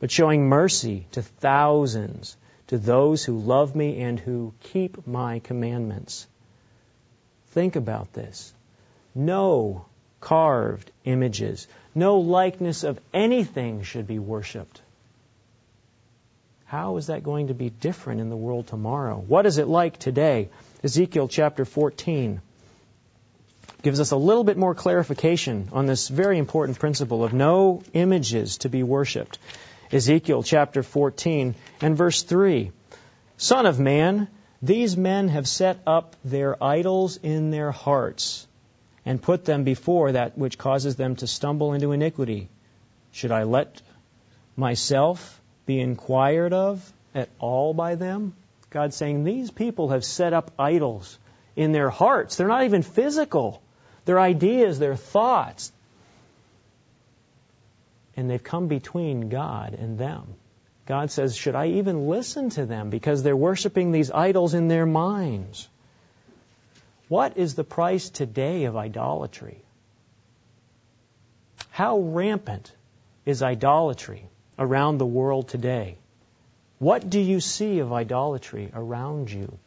[0.00, 2.36] but showing mercy to thousands,
[2.68, 6.26] to those who love me and who keep my commandments.
[7.48, 8.52] Think about this.
[9.14, 9.86] No
[10.20, 14.80] carved images, no likeness of anything should be worshiped.
[16.66, 19.16] How is that going to be different in the world tomorrow?
[19.16, 20.50] What is it like today?
[20.84, 22.42] Ezekiel chapter 14
[23.82, 28.58] gives us a little bit more clarification on this very important principle of no images
[28.58, 29.38] to be worshiped.
[29.92, 32.70] Ezekiel chapter 14 and verse 3.
[33.36, 34.28] Son of man,
[34.60, 38.47] these men have set up their idols in their hearts
[39.08, 42.50] and put them before that which causes them to stumble into iniquity.
[43.10, 43.80] Should I let
[44.54, 48.34] myself be inquired of at all by them?
[48.68, 51.18] God's saying these people have set up idols
[51.56, 52.36] in their hearts.
[52.36, 53.62] They're not even physical.
[54.04, 55.72] Their ideas, their thoughts.
[58.14, 60.34] And they've come between God and them.
[60.84, 62.90] God says, Should I even listen to them?
[62.90, 65.66] Because they're worshiping these idols in their minds.
[67.08, 69.62] What is the price today of idolatry?
[71.70, 72.72] How rampant
[73.24, 75.96] is idolatry around the world today?
[76.78, 79.58] What do you see of idolatry around you?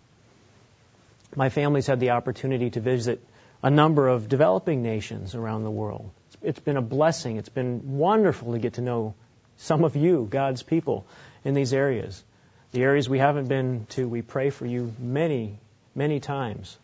[1.35, 3.23] My family's had the opportunity to visit
[3.63, 6.11] a number of developing nations around the world.
[6.41, 7.37] It's been a blessing.
[7.37, 9.13] It's been wonderful to get to know
[9.57, 11.05] some of you, God's people,
[11.43, 12.23] in these areas.
[12.71, 15.59] The areas we haven't been to, we pray for you many,
[15.95, 16.77] many times.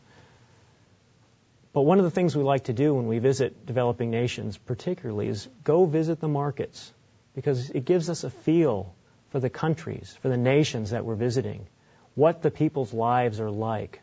[1.78, 5.28] But one of the things we like to do when we visit developing nations, particularly,
[5.28, 6.92] is go visit the markets
[7.36, 8.96] because it gives us a feel
[9.30, 11.68] for the countries, for the nations that we're visiting,
[12.16, 14.02] what the people's lives are like.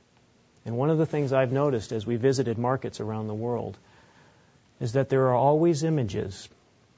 [0.64, 3.76] And one of the things I've noticed as we visited markets around the world
[4.78, 6.48] is that there are always images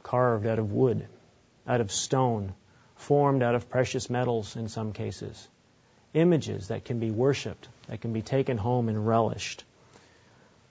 [0.03, 1.07] carved out of wood
[1.67, 2.53] out of stone,
[2.97, 5.49] formed out of precious metals in some cases.
[6.13, 9.65] Images that can be worshiped, that can be taken home and relished.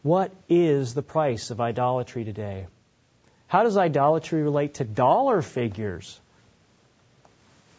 [0.05, 2.67] What is the price of idolatry today?
[3.47, 6.19] How does idolatry relate to dollar figures?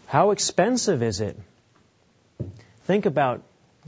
[0.06, 1.38] How expensive is it?
[2.82, 3.42] Think about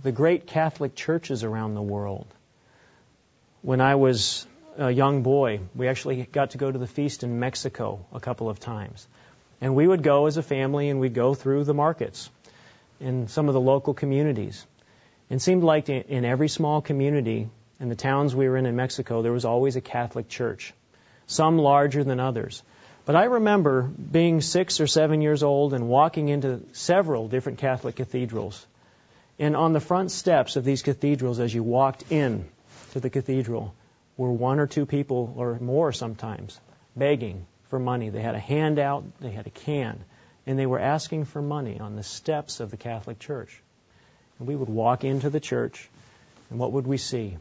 [0.04, 2.28] the great Catholic churches around the world.
[3.62, 4.46] When I was
[4.76, 8.48] a young boy, we actually got to go to the feast in Mexico a couple
[8.48, 9.08] of times.
[9.60, 12.30] And we would go as a family and we'd go through the markets
[13.00, 14.64] in some of the local communities.
[15.28, 17.48] It seemed like in every small community
[17.80, 20.74] in the towns we were in in Mexico, there was always a Catholic church,
[21.26, 22.62] some larger than others.
[23.04, 27.96] But I remember being six or seven years old and walking into several different Catholic
[27.96, 28.66] cathedrals.
[29.38, 32.48] And on the front steps of these cathedrals, as you walked in
[32.92, 33.74] to the cathedral,
[34.16, 36.60] were one or two people, or more sometimes,
[36.96, 38.10] begging for money.
[38.10, 40.04] They had a handout, they had a can,
[40.46, 43.62] and they were asking for money on the steps of the Catholic Church.
[44.38, 45.88] And we would walk into the church,
[46.50, 47.36] and what would we see?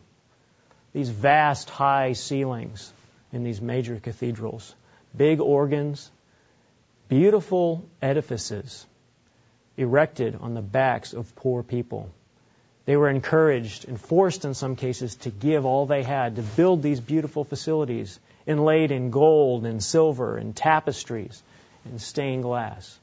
[0.93, 2.91] These vast high ceilings
[3.32, 4.73] in these major cathedrals,
[5.15, 6.10] big organs,
[7.10, 8.86] beautiful edifices
[9.76, 12.10] erected on the backs of poor people.
[12.86, 16.82] They were encouraged and forced in some cases to give all they had to build
[16.82, 21.43] these beautiful facilities inlaid in gold and silver and tapestries
[21.84, 22.97] and stained glass.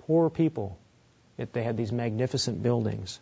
[0.00, 0.76] Poor people,
[1.38, 3.18] yet they had these magnificent buildings.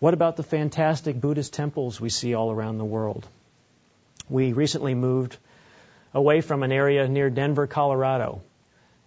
[0.00, 3.28] What about the fantastic Buddhist temples we see all around the world?
[4.30, 5.36] We recently moved
[6.14, 8.40] away from an area near Denver, Colorado.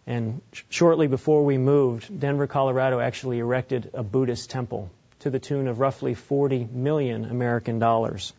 [0.06, 5.68] And shortly before we moved, Denver, Colorado actually erected a Buddhist temple to the tune
[5.68, 8.32] of roughly 40 million American dollars.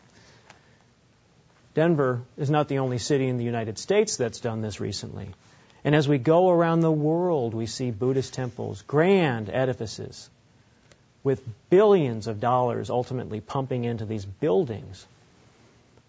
[1.73, 5.27] Denver is not the only city in the United States that's done this recently.
[5.83, 10.29] And as we go around the world, we see Buddhist temples, grand edifices,
[11.25, 15.05] with billions of dollars ultimately pumping into these buildings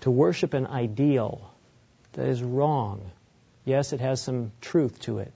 [0.00, 1.50] to worship an ideal
[2.12, 3.00] that is wrong.
[3.64, 5.32] Yes, it has some truth to it,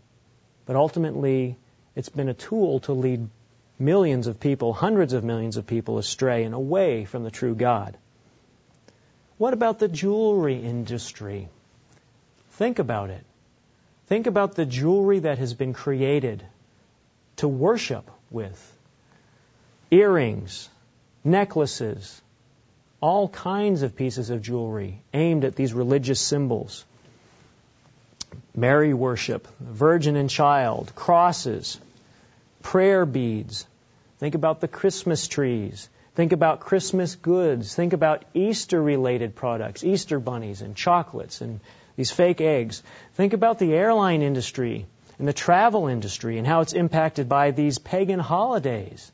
[0.67, 1.57] but ultimately
[1.97, 3.27] it's been a tool to lead
[3.79, 7.97] millions of people, hundreds of millions of people astray and away from the true God.
[9.39, 11.49] What about the jewelry industry?
[12.51, 13.25] Think about it.
[14.09, 16.45] Think about the jewelry that has been created
[17.37, 18.77] to worship with
[19.91, 20.69] earrings,
[21.25, 22.21] necklaces,
[23.01, 26.85] all kinds of pieces of jewelry aimed at these religious symbols.
[28.55, 31.79] Mary worship, Virgin and Child, crosses,
[32.63, 33.67] prayer beads.
[34.19, 35.89] Think about the Christmas trees.
[36.15, 37.75] Think about Christmas goods.
[37.75, 41.61] Think about Easter related products, Easter bunnies and chocolates and
[41.97, 42.83] these fake eggs.
[43.15, 44.87] Think about the airline industry
[45.19, 49.11] and the travel industry and how it's impacted by these pagan holidays.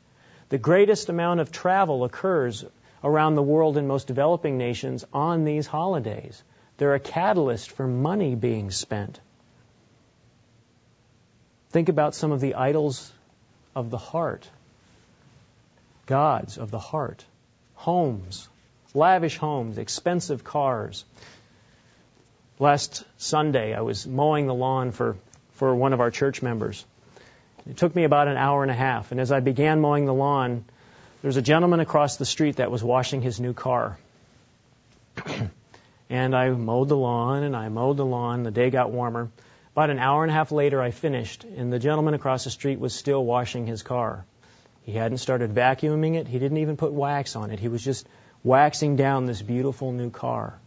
[0.49, 2.63] The greatest amount of travel occurs
[3.03, 6.41] around the world in most developing nations on these holidays.
[6.77, 9.19] They're a catalyst for money being spent.
[11.71, 13.11] Think about some of the idols
[13.75, 14.49] of the heart,
[16.05, 17.25] gods of the heart,
[17.75, 18.47] homes,
[18.93, 21.03] lavish homes, expensive cars.
[22.57, 25.17] Last Sunday, I was mowing the lawn for,
[25.51, 26.85] for one of our church members.
[27.69, 30.13] It took me about an hour and a half, and as I began mowing the
[30.13, 30.63] lawn,
[31.21, 33.97] there was a gentleman across the street that was washing his new car.
[36.09, 38.43] and I mowed the lawn and I mowed the lawn.
[38.43, 39.29] The day got warmer.
[39.73, 42.79] About an hour and a half later, I finished, and the gentleman across the street
[42.79, 44.25] was still washing his car.
[44.83, 46.27] He hadn't started vacuuming it.
[46.27, 47.59] He didn't even put wax on it.
[47.59, 48.07] He was just
[48.43, 50.57] waxing down this beautiful new car.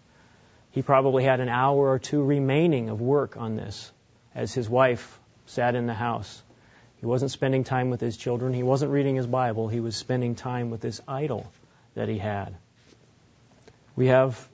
[0.73, 3.91] He probably had an hour or two remaining of work on this
[4.35, 6.43] as his wife sat in the house.
[7.01, 8.53] He wasn't spending time with his children.
[8.53, 9.69] He wasn't reading his Bible.
[9.69, 11.51] He was spending time with this idol
[11.95, 12.55] that he had.
[13.97, 14.49] We have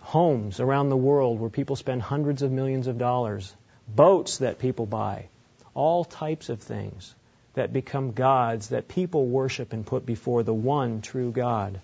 [0.00, 3.54] homes around the world where people spend hundreds of millions of dollars,
[3.88, 5.28] boats that people buy,
[5.74, 7.14] all types of things
[7.54, 11.80] that become gods that people worship and put before the one true God.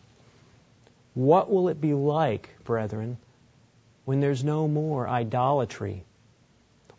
[1.14, 3.16] What will it be like, brethren,
[4.04, 6.04] when there's no more idolatry?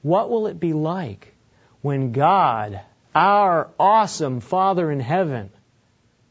[0.02, 1.34] What will it be like
[1.82, 2.82] when God,
[3.16, 5.50] our awesome Father in heaven,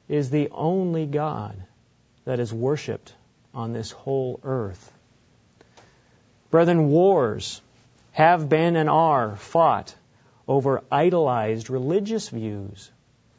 [0.08, 1.56] is the only God
[2.24, 3.12] that is worshiped
[3.54, 4.92] on this whole earth.
[6.50, 7.60] Brethren, wars
[8.12, 9.94] have been and are fought
[10.46, 12.90] over idolized religious views.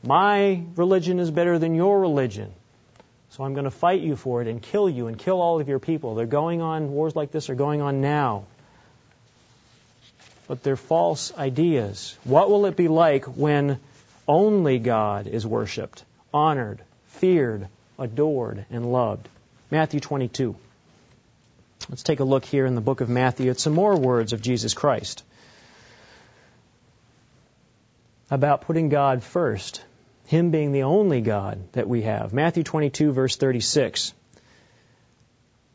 [0.04, 2.54] My religion is better than your religion.
[3.32, 5.68] So I'm going to fight you for it and kill you and kill all of
[5.68, 6.16] your people.
[6.16, 8.46] They're going on, wars like this are going on now
[10.50, 12.18] but they're false ideas.
[12.24, 13.80] What will it be like when
[14.28, 17.68] only God is worshiped, honored, feared,
[18.00, 19.30] adored, and loved?
[19.70, 20.56] Matthew 22.
[21.88, 24.42] Let's take a look here in the book of Matthew at some more words of
[24.42, 25.24] Jesus Christ
[28.32, 29.84] about putting God first,
[30.26, 32.34] Him being the only God that we have.
[32.34, 34.16] Matthew 22, verse 36.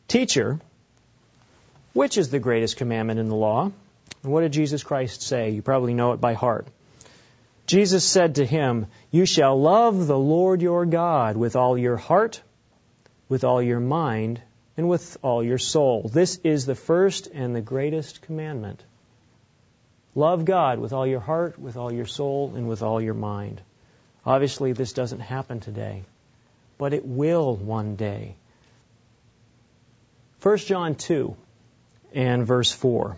[0.09, 0.59] Teacher,
[1.93, 3.71] which is the greatest commandment in the law?
[4.25, 5.51] And what did Jesus Christ say?
[5.51, 6.67] You probably know it by heart.
[7.67, 12.41] Jesus said to him, You shall love the Lord your God with all your heart,
[13.29, 14.41] with all your mind,
[14.77, 16.09] and with all your soul.
[16.11, 18.83] This is the first and the greatest commandment.
[20.15, 23.61] Love God with all your heart, with all your soul, and with all your mind.
[24.25, 26.01] Obviously, this doesn't happen today,
[26.79, 28.35] but it will one day.
[30.41, 31.35] 1 John 2
[32.15, 33.17] and verse 4.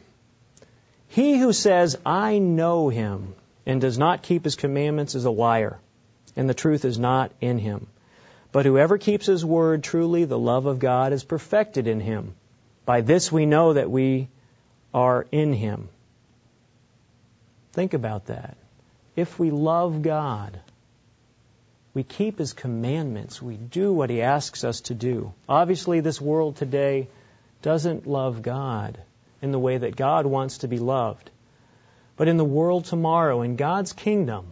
[1.10, 3.34] He who says, I know him,
[3.66, 5.80] and does not keep his commandments is a liar,
[6.36, 7.88] and the truth is not in him.
[8.52, 12.34] But whoever keeps his word, truly the love of God is perfected in him.
[12.86, 14.30] By this we know that we
[14.94, 15.90] are in him.
[17.74, 18.58] Think about that.
[19.16, 20.60] If we love God,
[21.94, 25.34] we keep his commandments, we do what he asks us to do.
[25.50, 27.08] Obviously, this world today
[27.62, 28.98] doesn't love God
[29.42, 31.30] in the way that God wants to be loved.
[32.16, 34.52] But in the world tomorrow, in God's kingdom,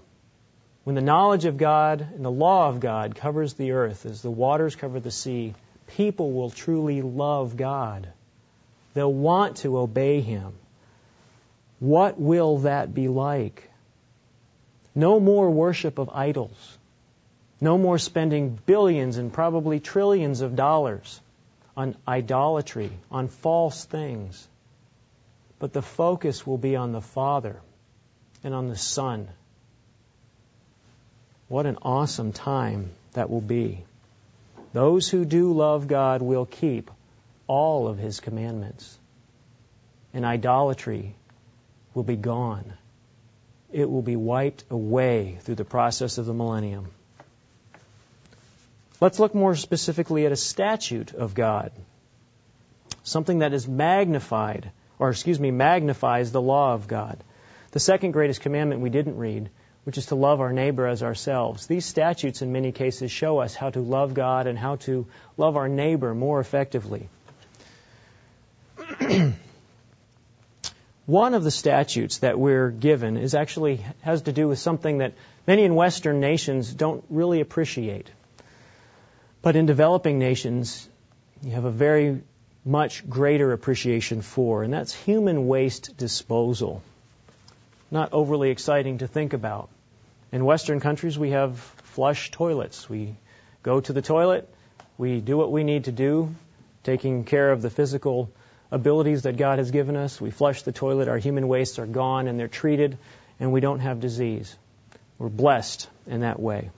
[0.84, 4.30] when the knowledge of God and the law of God covers the earth as the
[4.30, 5.56] waters cover the sea,
[5.88, 8.08] people will truly love God.
[8.94, 10.54] They'll want to obey Him.
[11.80, 13.70] What will that be like?
[14.94, 16.78] No more worship of idols.
[17.60, 21.20] No more spending billions and probably trillions of dollars
[21.76, 24.48] on idolatry, on false things.
[25.60, 27.60] But the focus will be on the Father
[28.44, 29.28] and on the Son.
[31.48, 33.84] What an awesome time that will be.
[34.74, 36.92] Those who do love God will keep
[37.48, 38.98] all of His commandments.
[40.14, 41.16] And idolatry
[41.94, 42.74] will be gone.
[43.72, 46.88] It will be wiped away through the process of the millennium.
[49.02, 51.72] Let's look more specifically at a statute of God,
[53.04, 57.24] something that is magnified or excuse me, magnifies the law of God.
[57.72, 59.50] The second greatest commandment we didn't read
[59.86, 61.68] which is to love our neighbor as ourselves.
[61.68, 65.06] These statutes, in many cases, show us how to love God and how to
[65.38, 67.08] love our neighbor more effectively.
[71.06, 75.14] One of the statutes that we're given is actually has to do with something that
[75.46, 78.10] many in Western nations don't really appreciate.
[79.44, 80.90] But in developing nations,
[81.44, 82.24] you have a very
[82.66, 86.82] much greater appreciation for, and that's human waste disposal.
[87.92, 89.70] Not overly exciting to think about.
[90.32, 92.90] In Western countries, we have flush toilets.
[92.90, 93.16] We
[93.62, 94.50] go to the toilet,
[94.98, 96.34] we do what we need to do,
[96.84, 98.32] taking care of the physical
[98.72, 100.20] abilities that God has given us.
[100.20, 102.98] We flush the toilet, our human wastes are gone and they're treated,
[103.40, 104.56] and we don't have disease.
[105.20, 106.72] We're blessed in that way.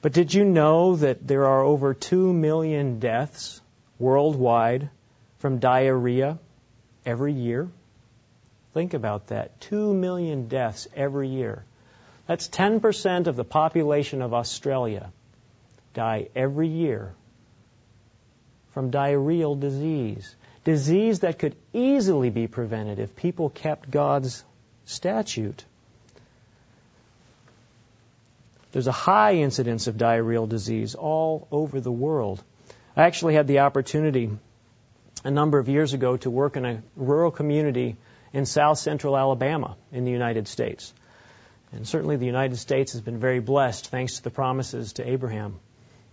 [0.00, 3.60] But did you know that there are over 2 million deaths
[3.98, 4.90] worldwide
[5.38, 6.38] from diarrhea
[7.04, 7.68] every year?
[8.72, 9.60] Think about that.
[9.60, 11.64] 2 million deaths every year.
[12.26, 15.12] That's 10% of the population of Australia
[15.92, 17.14] die every year
[18.72, 20.34] from diarrheal disease
[20.64, 24.42] disease that could easily be prevented if people kept God's
[24.86, 25.64] statute.
[28.72, 32.42] There's a high incidence of diarrheal disease all over the world.
[32.96, 34.30] I actually had the opportunity
[35.24, 37.96] a number of years ago to work in a rural community
[38.32, 40.94] in south central Alabama in the United States.
[41.72, 45.58] And certainly the United States has been very blessed thanks to the promises to Abraham.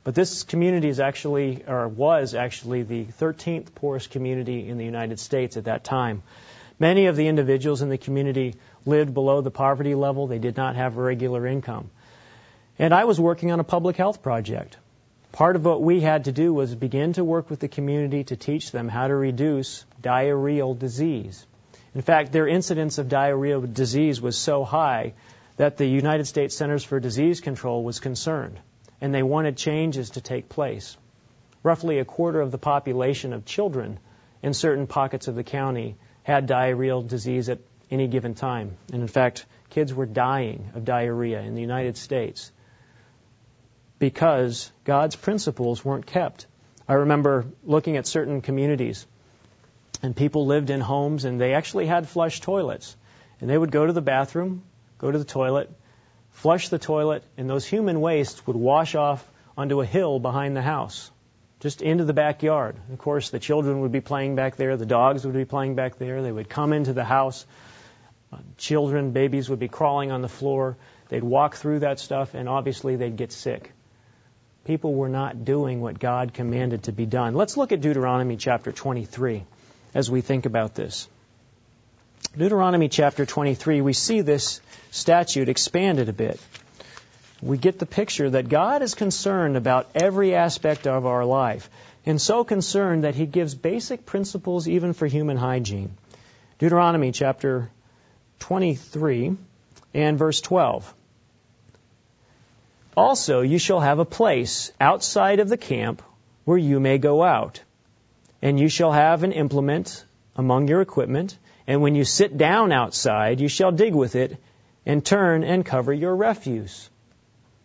[0.03, 5.19] But this community is actually, or was actually, the 13th poorest community in the United
[5.19, 6.23] States at that time.
[6.79, 8.55] Many of the individuals in the community
[8.87, 10.25] lived below the poverty level.
[10.25, 11.91] They did not have a regular income.
[12.79, 14.77] And I was working on a public health project.
[15.31, 18.35] Part of what we had to do was begin to work with the community to
[18.35, 21.45] teach them how to reduce diarrheal disease.
[21.95, 25.13] In fact, their incidence of diarrheal disease was so high
[25.55, 28.59] that the United States Centers for Disease Control was concerned
[28.99, 30.97] and they wanted changes to take place.
[31.63, 33.99] Roughly a quarter of the population of children
[34.43, 37.59] in certain pockets of the county had diarrheal disease at
[37.89, 38.77] any given time.
[38.91, 42.51] And in fact, kids were dying of diarrhea in the United States
[44.01, 46.47] because God's principles weren't kept.
[46.87, 49.05] I remember looking at certain communities,
[50.01, 52.95] and people lived in homes and they actually had flush toilets.
[53.39, 54.63] And they would go to the bathroom,
[54.97, 55.69] go to the toilet,
[56.31, 59.23] flush the toilet, and those human wastes would wash off
[59.55, 61.11] onto a hill behind the house,
[61.59, 62.77] just into the backyard.
[62.91, 65.99] Of course, the children would be playing back there, the dogs would be playing back
[65.99, 67.45] there, they would come into the house.
[68.33, 70.75] Uh, children, babies would be crawling on the floor.
[71.09, 73.73] They'd walk through that stuff, and obviously they'd get sick.
[74.65, 77.33] People were not doing what God commanded to be done.
[77.33, 79.43] Let's look at Deuteronomy chapter 23
[79.95, 81.07] as we think about this.
[82.37, 86.39] Deuteronomy chapter 23, we see this statute expanded a bit.
[87.41, 91.69] We get the picture that God is concerned about every aspect of our life,
[92.05, 95.97] and so concerned that He gives basic principles even for human hygiene.
[96.59, 97.71] Deuteronomy chapter
[98.39, 99.35] 23
[99.95, 100.93] and verse 12.
[102.95, 106.01] Also, you shall have a place outside of the camp
[106.45, 107.61] where you may go out,
[108.41, 110.03] and you shall have an implement
[110.35, 111.37] among your equipment
[111.67, 114.37] and when you sit down outside, you shall dig with it
[114.85, 116.89] and turn and cover your refuse.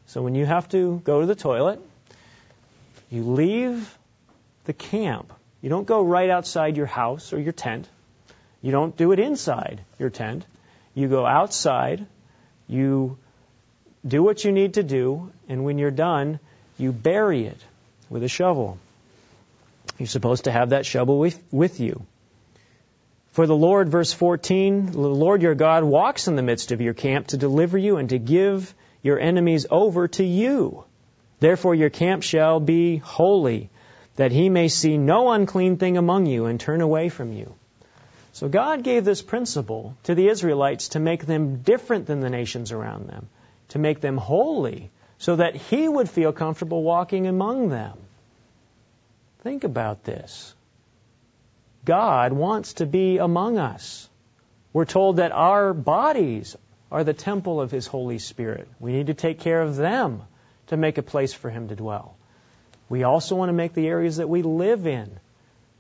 [0.07, 1.81] So when you have to go to the toilet,
[3.11, 3.99] you leave
[4.65, 5.33] the camp.
[5.63, 7.89] You don't go right outside your house or your tent.
[8.63, 10.45] You don't do it inside your tent.
[10.95, 12.07] You go outside,
[12.69, 13.19] you
[14.07, 16.39] do what you need to do, and when you're done,
[16.79, 17.61] you bury it
[18.09, 18.79] with a shovel.
[19.99, 22.05] You're supposed to have that shovel with, with you.
[23.33, 26.95] For the Lord, verse 14, the Lord your God walks in the midst of your
[26.95, 30.85] camp to deliver you and to give your enemies over to you.
[31.39, 33.69] Therefore your camp shall be holy,
[34.17, 37.55] that he may see no unclean thing among you and turn away from you.
[38.33, 42.73] So God gave this principle to the Israelites to make them different than the nations
[42.73, 43.29] around them,
[43.69, 47.97] to make them holy, so that he would feel comfortable walking among them.
[49.43, 50.55] Think about this.
[51.85, 54.09] God wants to be among us.
[54.73, 56.57] We're told that our bodies
[56.91, 58.69] are the temple of His Holy Spirit.
[58.81, 60.23] We need to take care of them
[60.67, 62.17] to make a place for Him to dwell.
[62.89, 65.19] We also want to make the areas that we live in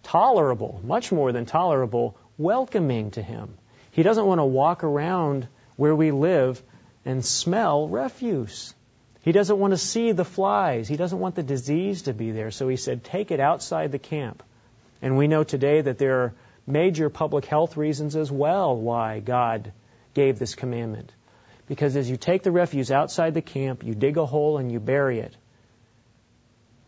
[0.03, 3.59] tolerable, much more than tolerable, welcoming to Him.
[3.91, 6.62] He doesn't want to walk around where we live
[7.07, 8.74] and smell refuse.
[9.22, 10.86] He doesn't want to see the flies.
[10.88, 12.50] He doesn't want the disease to be there.
[12.50, 14.42] So he said, take it outside the camp.
[15.00, 16.34] And we know today that there are
[16.66, 19.72] major public health reasons as well why God
[20.14, 21.12] gave this commandment.
[21.66, 24.80] Because as you take the refuse outside the camp, you dig a hole and you
[24.80, 25.34] bury it.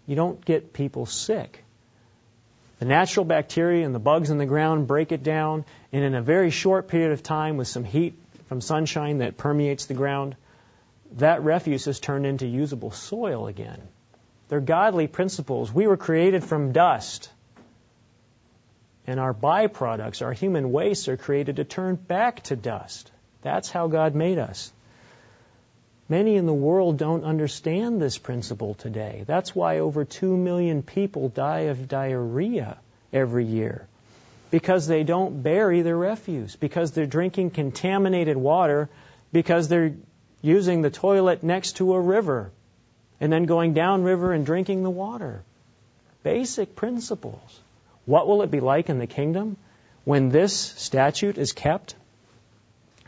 [0.06, 1.64] You don't get people sick.
[2.78, 6.22] The natural bacteria and the bugs in the ground break it down, and in a
[6.22, 8.16] very short period of time, with some heat
[8.48, 10.36] from sunshine that permeates the ground,
[11.12, 13.80] that refuse is turned into usable soil again.
[14.48, 15.72] They're godly principles.
[15.72, 17.30] We were created from dust.
[19.06, 23.10] And our byproducts, our human wastes, are created to turn back to dust.
[23.42, 24.72] That's how God made us.
[26.10, 29.24] Many in the world don't understand this principle today.
[29.26, 32.78] That's why over 2 million people die of diarrhea
[33.12, 33.87] every year.
[34.50, 38.88] Because they don't bury their refuse, because they're drinking contaminated water,
[39.32, 39.94] because they're
[40.40, 42.50] using the toilet next to a river,
[43.20, 45.42] and then going downriver and drinking the water.
[46.22, 47.60] Basic principles.
[48.06, 49.56] What will it be like in the kingdom
[50.04, 51.94] when this statute is kept?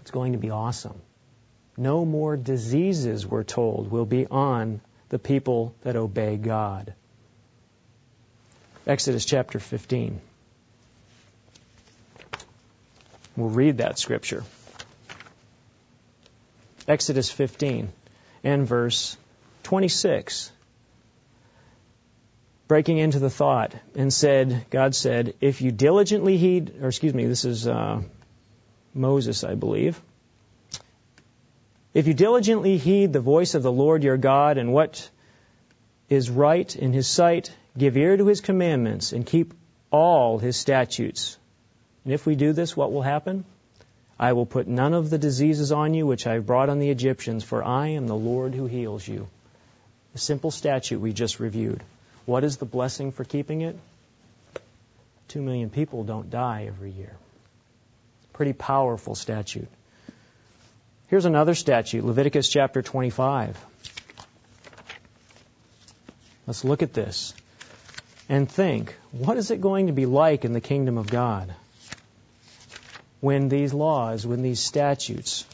[0.03, 1.01] It's going to be awesome.
[1.77, 6.93] No more diseases, we're told, will be on the people that obey God.
[8.87, 10.21] Exodus chapter 15.
[13.41, 14.45] We'll read that scripture.
[16.87, 17.91] Exodus 15
[18.45, 19.17] and verse
[19.63, 20.53] 26.
[22.69, 27.25] Breaking into the thought and said, God said, if you diligently heed, or excuse me,
[27.25, 28.03] this is uh,
[28.93, 29.99] Moses, I believe.
[31.95, 35.09] If you diligently heed the voice of the Lord your God and what
[36.11, 39.55] is right in his sight, give ear to his commandments and keep
[39.91, 41.39] all his statutes.
[42.05, 43.45] And if we do this, what will happen?
[44.19, 46.91] I will put none of the diseases on you which I have brought on the
[46.91, 49.29] Egyptians, for I am the Lord who heals you.
[50.13, 51.83] The simple statute we just reviewed.
[52.27, 53.79] What is the blessing for keeping it?
[55.29, 57.13] Two million people don't die every year.
[58.33, 59.69] Pretty powerful statute.
[61.09, 63.57] Here's another statute, Leviticus chapter 25.
[66.47, 67.33] Let's look at this
[68.29, 71.55] and think what is it going to be like in the kingdom of God
[73.21, 75.47] when these laws, when these statutes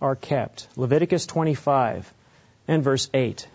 [0.00, 0.66] are kept?
[0.76, 2.12] Leviticus 25
[2.68, 3.46] and verse 8.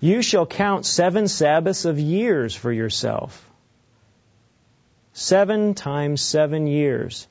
[0.00, 3.44] You shall count seven Sabbaths of years for yourself.
[5.12, 7.26] Seven times seven years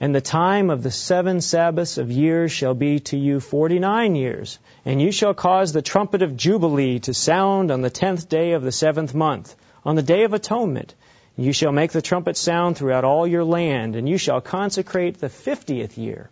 [0.00, 4.16] and the time of the seven Sabbaths of years shall be to you forty nine
[4.16, 4.58] years.
[4.84, 8.62] And you shall cause the trumpet of Jubilee to sound on the tenth day of
[8.62, 9.54] the seventh month,
[9.84, 10.94] on the day of atonement.
[11.36, 15.28] You shall make the trumpet sound throughout all your land, and you shall consecrate the
[15.28, 16.30] fiftieth year,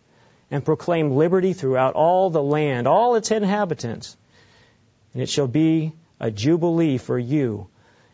[0.51, 4.17] and proclaim liberty throughout all the land, all its inhabitants.
[5.13, 7.67] And it shall be a jubilee for you,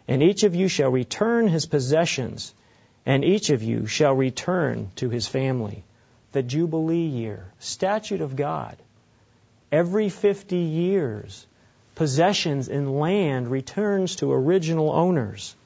[0.06, 2.54] and each of you shall return his possessions
[3.08, 5.82] and each of you shall return to his family.
[6.32, 8.76] The Jubilee year, statute of God.
[9.72, 11.46] Every 50 years,
[11.94, 15.56] possessions in land returns to original owners.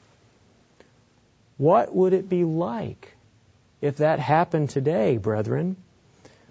[1.57, 3.13] What would it be like
[3.81, 5.75] if that happened today, brethren?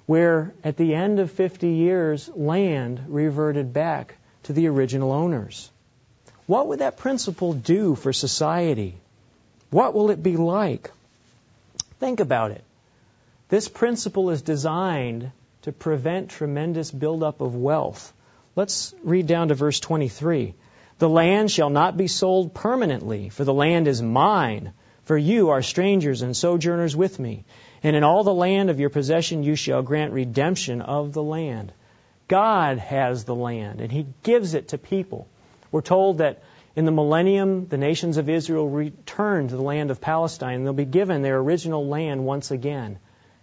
[0.06, 5.70] Where at the end of 50 years, land reverted back to the original owners.
[6.46, 8.96] What would that principle do for society?
[9.70, 10.90] What will it be like?
[11.98, 12.64] Think about it.
[13.48, 15.30] This principle is designed
[15.62, 18.12] to prevent tremendous buildup of wealth.
[18.56, 20.54] Let's read down to verse 23.
[20.98, 24.72] The land shall not be sold permanently, for the land is mine.
[25.12, 27.44] For you are strangers and sojourners with me.
[27.82, 31.70] And in all the land of your possession you shall grant redemption of the land.
[32.28, 35.26] God has the land, and He gives it to people.
[35.70, 36.42] We're told that
[36.74, 40.54] in the millennium, the nations of Israel return to the land of Palestine.
[40.54, 42.98] And they'll be given their original land once again.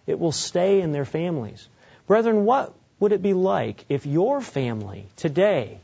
[0.07, 1.67] It will stay in their families.
[2.07, 5.77] Brethren, what would it be like if your family today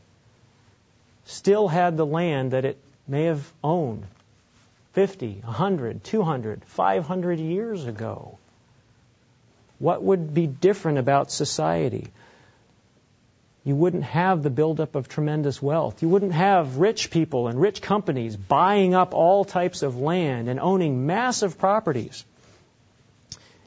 [1.26, 2.76] still had the land that it
[3.06, 4.04] may have owned
[4.96, 8.38] 50, 100, 200, 500 years ago?
[9.78, 12.08] What would be different about society?
[13.66, 16.00] you wouldn't have the buildup of tremendous wealth.
[16.00, 20.60] You wouldn't have rich people and rich companies buying up all types of land and
[20.60, 22.24] owning massive properties.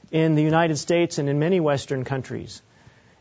[0.10, 2.62] In the United States and in many Western countries,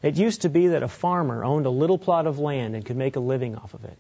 [0.05, 2.97] it used to be that a farmer owned a little plot of land and could
[2.97, 3.99] make a living off of it.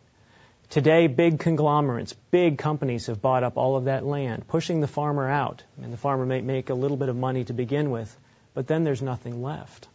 [0.70, 5.28] Today, big conglomerates, big companies have bought up all of that land, pushing the farmer
[5.28, 5.62] out.
[5.82, 8.14] And the farmer may make a little bit of money to begin with,
[8.52, 9.88] but then there's nothing left.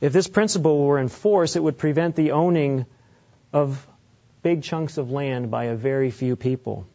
[0.00, 2.86] If this principle were in force, it would prevent the owning
[3.52, 3.84] of
[4.42, 6.86] big chunks of land by a very few people.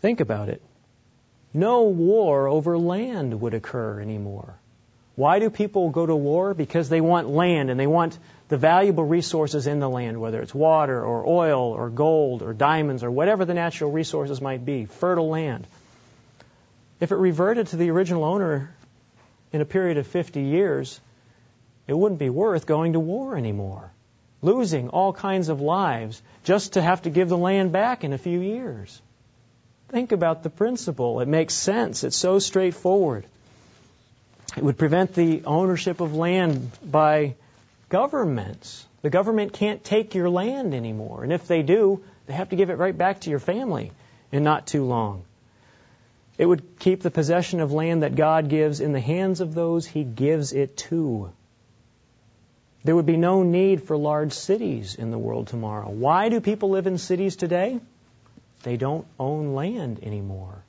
[0.00, 0.62] Think about it.
[1.52, 4.54] no war over land would occur anymore.
[5.16, 6.54] Why do people go to war?
[6.54, 8.18] Because they want land and they want
[8.52, 13.02] the valuable resources in the land, whether it's water or oil or gold or diamonds
[13.02, 15.66] or whatever the natural resources might be, fertile land.
[17.00, 18.68] If it reverted to the original owner
[19.54, 21.00] in a period of 50 years,
[21.86, 23.90] it wouldn't be worth going to war anymore,
[24.42, 28.18] losing all kinds of lives just to have to give the land back in a
[28.18, 29.00] few years.
[29.88, 31.20] Think about the principle.
[31.20, 32.04] It makes sense.
[32.04, 33.24] It's so straightforward.
[34.58, 37.36] It would prevent the ownership of land by
[37.92, 38.86] governments.
[39.02, 41.24] The government can't take your land anymore.
[41.24, 43.92] And if they do, they have to give it right back to your family
[44.32, 45.24] in not too long.
[46.38, 49.86] It would keep the possession of land that God gives in the hands of those
[49.86, 51.32] he gives it to.
[52.82, 55.90] There would be no need for large cities in the world tomorrow.
[55.90, 57.78] Why do people live in cities today?
[58.62, 60.64] They don't own land anymore.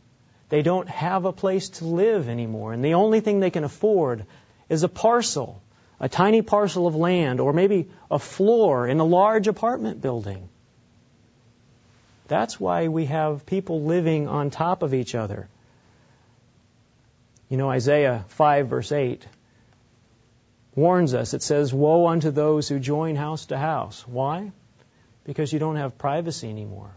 [0.50, 2.74] They don't have a place to live anymore.
[2.74, 4.26] And the only thing they can afford
[4.68, 5.62] is a parcel,
[6.00, 10.50] a tiny parcel of land, or maybe a floor in a large apartment building.
[12.28, 15.48] That's why we have people living on top of each other.
[17.50, 19.28] You know, Isaiah 5, verse 8
[20.76, 21.34] warns us.
[21.34, 24.08] It says, Woe unto those who join house to house.
[24.08, 24.52] Why?
[25.24, 26.92] Because you don't have privacy anymore.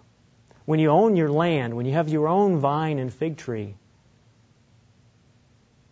[0.64, 3.74] When you own your land, when you have your own vine and fig tree,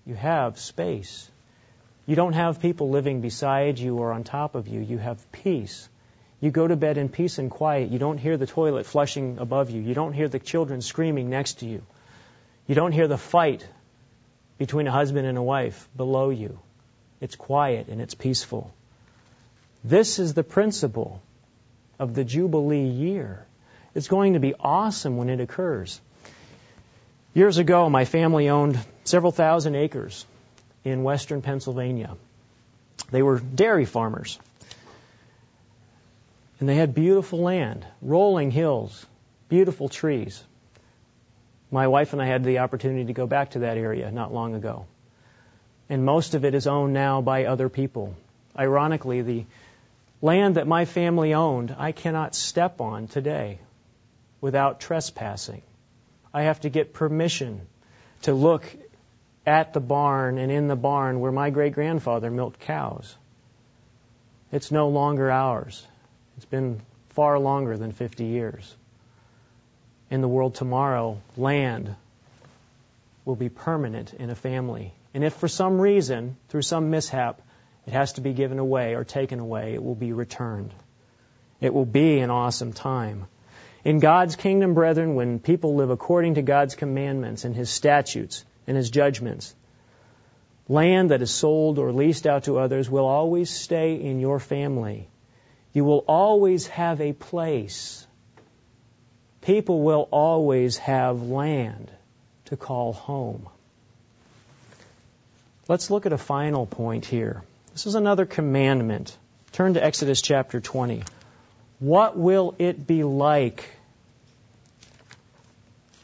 [0.04, 1.30] you have space.
[2.06, 4.80] You don't have people living beside you or on top of you.
[4.80, 5.88] You have peace.
[6.40, 7.90] You go to bed in peace and quiet.
[7.90, 9.80] You don't hear the toilet flushing above you.
[9.80, 11.82] You don't hear the children screaming next to you.
[12.66, 13.66] You don't hear the fight
[14.58, 16.58] between a husband and a wife below you.
[17.20, 18.74] It's quiet and it's peaceful.
[19.82, 21.22] This is the principle
[21.98, 23.46] of the Jubilee year.
[23.94, 26.00] It's going to be awesome when it occurs.
[27.32, 30.26] Years ago, my family owned several thousand acres
[30.84, 32.16] in western Pennsylvania.
[33.10, 34.38] They were dairy farmers.
[36.60, 39.04] And they had beautiful land, rolling hills,
[39.48, 40.42] beautiful trees.
[41.70, 44.54] My wife and I had the opportunity to go back to that area not long
[44.54, 44.86] ago.
[45.88, 48.14] And most of it is owned now by other people.
[48.56, 49.44] Ironically, the
[50.22, 53.58] land that my family owned, I cannot step on today
[54.40, 55.62] without trespassing.
[56.32, 57.66] I have to get permission
[58.22, 58.64] to look
[59.46, 63.16] at the barn and in the barn where my great grandfather milked cows.
[64.50, 65.86] It's no longer ours.
[66.36, 66.80] It's been
[67.10, 68.74] far longer than 50 years.
[70.10, 71.94] In the world tomorrow, land
[73.24, 74.92] will be permanent in a family.
[75.12, 77.40] And if for some reason, through some mishap,
[77.86, 80.72] it has to be given away or taken away, it will be returned.
[81.60, 83.26] It will be an awesome time.
[83.84, 88.76] In God's kingdom, brethren, when people live according to God's commandments and His statutes and
[88.76, 89.54] His judgments,
[90.68, 95.08] land that is sold or leased out to others will always stay in your family.
[95.72, 98.06] You will always have a place.
[99.42, 101.90] People will always have land
[102.46, 103.48] to call home.
[105.66, 107.42] Let's look at a final point here.
[107.72, 109.16] This is another commandment.
[109.52, 111.02] Turn to Exodus chapter 20.
[111.80, 113.68] What will it be like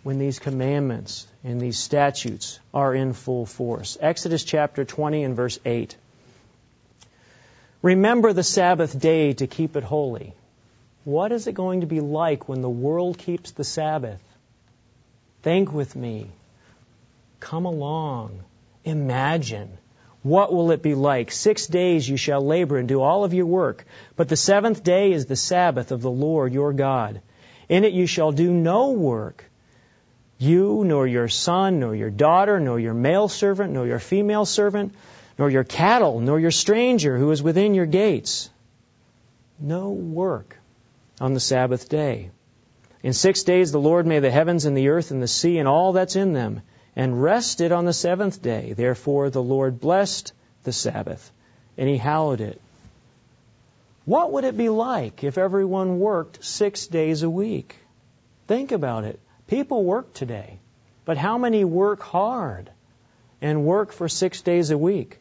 [0.02, 3.96] when these commandments and these statutes are in full force?
[4.00, 5.96] Exodus chapter 20 and verse 8.
[7.82, 10.34] Remember the Sabbath day to keep it holy.
[11.04, 14.20] What is it going to be like when the world keeps the Sabbath?
[15.42, 16.26] Think with me.
[17.40, 18.40] Come along.
[18.84, 19.78] Imagine.
[20.22, 21.32] What will it be like?
[21.32, 23.86] Six days you shall labor and do all of your work,
[24.16, 27.22] but the seventh day is the Sabbath of the Lord your God.
[27.70, 29.49] In it you shall do no work.
[30.40, 34.94] You, nor your son, nor your daughter, nor your male servant, nor your female servant,
[35.38, 38.48] nor your cattle, nor your stranger who is within your gates.
[39.58, 40.56] No work
[41.20, 42.30] on the Sabbath day.
[43.02, 45.68] In six days the Lord made the heavens and the earth and the sea and
[45.68, 46.62] all that's in them
[46.96, 48.72] and rested on the seventh day.
[48.72, 50.32] Therefore the Lord blessed
[50.64, 51.30] the Sabbath,
[51.76, 52.58] and he hallowed it.
[54.06, 57.76] What would it be like if everyone worked six days a week?
[58.46, 59.20] Think about it.
[59.50, 60.60] People work today,
[61.04, 62.70] but how many work hard
[63.42, 65.18] and work for six days a week?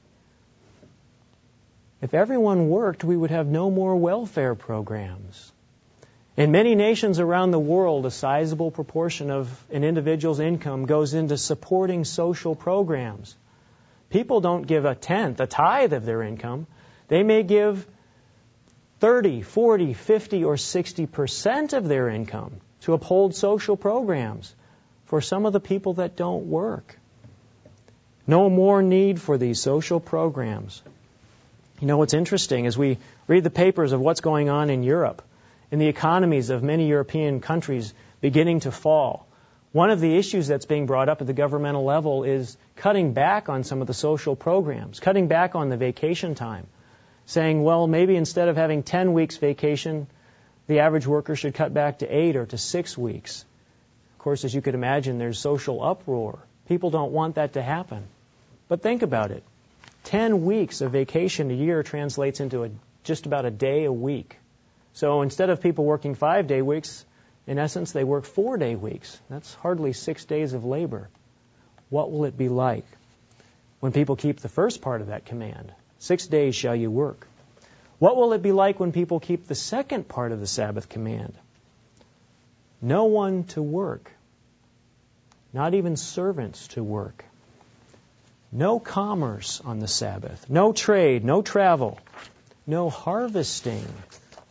[1.99, 5.51] If everyone worked, we would have no more welfare programs.
[6.37, 11.35] In many nations around the world, a sizable proportion of an individual's income goes into
[11.35, 13.35] supporting social programs.
[14.11, 16.67] People don't give a tenth, a tithe of their income.
[17.07, 17.83] They may give
[18.99, 24.53] 30, 40, 50, or 60 percent of their income to uphold social programs
[25.05, 26.97] for some of the people that don't work.
[28.27, 30.81] No more need for these social programs.
[31.79, 35.23] You know what's interesting as we read the papers of what's going on in Europe,
[35.71, 39.25] in the economies of many European countries beginning to fall.
[39.71, 43.49] One of the issues that's being brought up at the governmental level is cutting back
[43.49, 46.65] on some of the social programs, cutting back on the vacation time,
[47.27, 50.07] saying, well, maybe instead of having 10 weeks vacation,
[50.69, 53.43] the average worker should cut back to 8 or to 6 weeks.
[54.13, 56.37] Of course, as you could imagine, there's social uproar.
[56.67, 58.03] People don't want that to happen.
[58.67, 59.43] But think about it.
[60.03, 62.69] 10 weeks of vacation a year translates into a,
[63.03, 64.37] just about a day a week.
[64.93, 67.03] So instead of people working five day weeks,
[67.47, 69.19] in essence, they work four day weeks.
[69.27, 71.09] That's hardly six days of labor.
[71.89, 72.85] What will it be like
[73.79, 75.73] when people keep the first part of that command?
[75.97, 77.28] Six days shall you work.
[77.99, 81.33] What will it be like when people keep the second part of the Sabbath command?
[82.81, 84.09] No one to work,
[85.51, 87.25] not even servants to work.
[88.51, 91.99] No commerce on the Sabbath, no trade, no travel,
[92.65, 93.85] no harvesting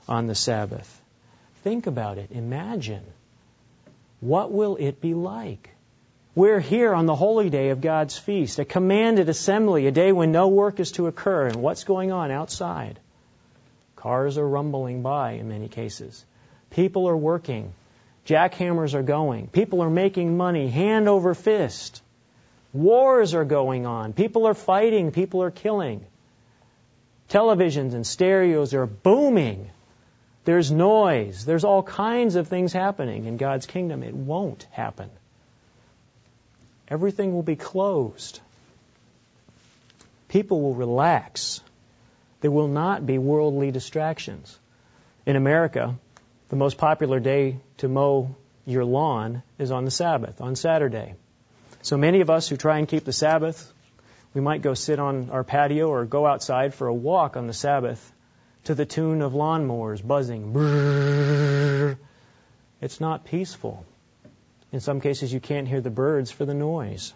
[0.08, 1.00] on the Sabbath.
[1.64, 2.30] Think about it.
[2.30, 3.02] Imagine.
[4.20, 5.70] What will it be like?
[6.34, 10.32] We're here on the holy day of God's feast, a commanded assembly, a day when
[10.32, 11.46] no work is to occur.
[11.46, 13.00] And what's going on outside?
[13.98, 16.24] Cars are rumbling by in many cases.
[16.70, 17.72] People are working.
[18.26, 19.48] Jackhammers are going.
[19.48, 22.00] People are making money hand over fist.
[22.72, 24.12] Wars are going on.
[24.12, 25.10] People are fighting.
[25.10, 26.04] People are killing.
[27.28, 29.68] Televisions and stereos are booming.
[30.44, 31.44] There's noise.
[31.44, 34.04] There's all kinds of things happening in God's kingdom.
[34.04, 35.10] It won't happen.
[36.86, 38.38] Everything will be closed.
[40.28, 41.60] People will relax.
[42.40, 44.58] There will not be worldly distractions.
[45.26, 45.96] In America,
[46.48, 48.34] the most popular day to mow
[48.64, 51.14] your lawn is on the Sabbath, on Saturday.
[51.82, 53.72] So many of us who try and keep the Sabbath,
[54.34, 57.52] we might go sit on our patio or go outside for a walk on the
[57.52, 58.12] Sabbath
[58.64, 61.96] to the tune of lawnmowers buzzing.
[62.80, 63.84] It's not peaceful.
[64.70, 67.14] In some cases, you can't hear the birds for the noise.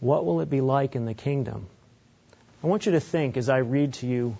[0.00, 1.68] What will it be like in the kingdom?
[2.62, 4.36] I want you to think as I read to you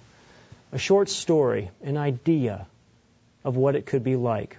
[0.72, 2.66] a short story, an idea
[3.44, 4.56] of what it could be like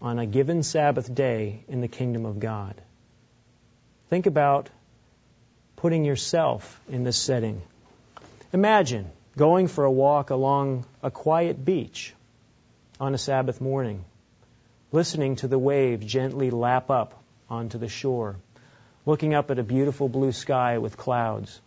[0.00, 2.74] on a given Sabbath day in the kingdom of God.
[4.08, 4.68] Think about
[5.76, 7.62] putting yourself in this setting.
[8.52, 12.14] Imagine going for a walk along a quiet beach
[13.00, 14.04] on a Sabbath morning,
[14.92, 18.36] listening to the waves gently lap up onto the shore,
[19.06, 21.60] looking up at a beautiful blue sky with clouds,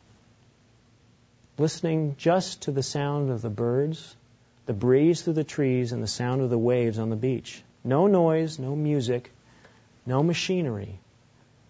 [1.58, 4.16] listening just to the sound of the birds,
[4.66, 7.64] the breeze through the trees, and the sound of the waves on the beach.
[7.84, 9.32] No noise, no music,
[10.06, 11.00] no machinery,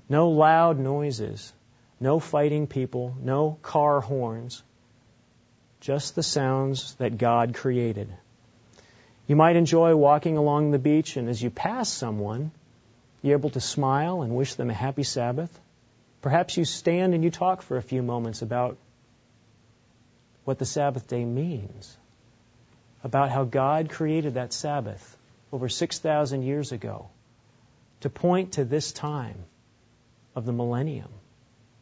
[0.09, 1.53] no loud noises,
[1.99, 4.63] no fighting people, no car horns,
[5.81, 8.09] just the sounds that God created.
[9.27, 12.51] You might enjoy walking along the beach, and as you pass someone,
[13.21, 15.59] you're able to smile and wish them a happy Sabbath.
[16.21, 18.77] Perhaps you stand and you talk for a few moments about
[20.45, 21.97] what the Sabbath day means,
[23.03, 25.17] about how God created that Sabbath
[25.51, 27.09] over 6,000 years ago
[28.01, 29.37] to point to this time
[30.35, 31.09] of the millennium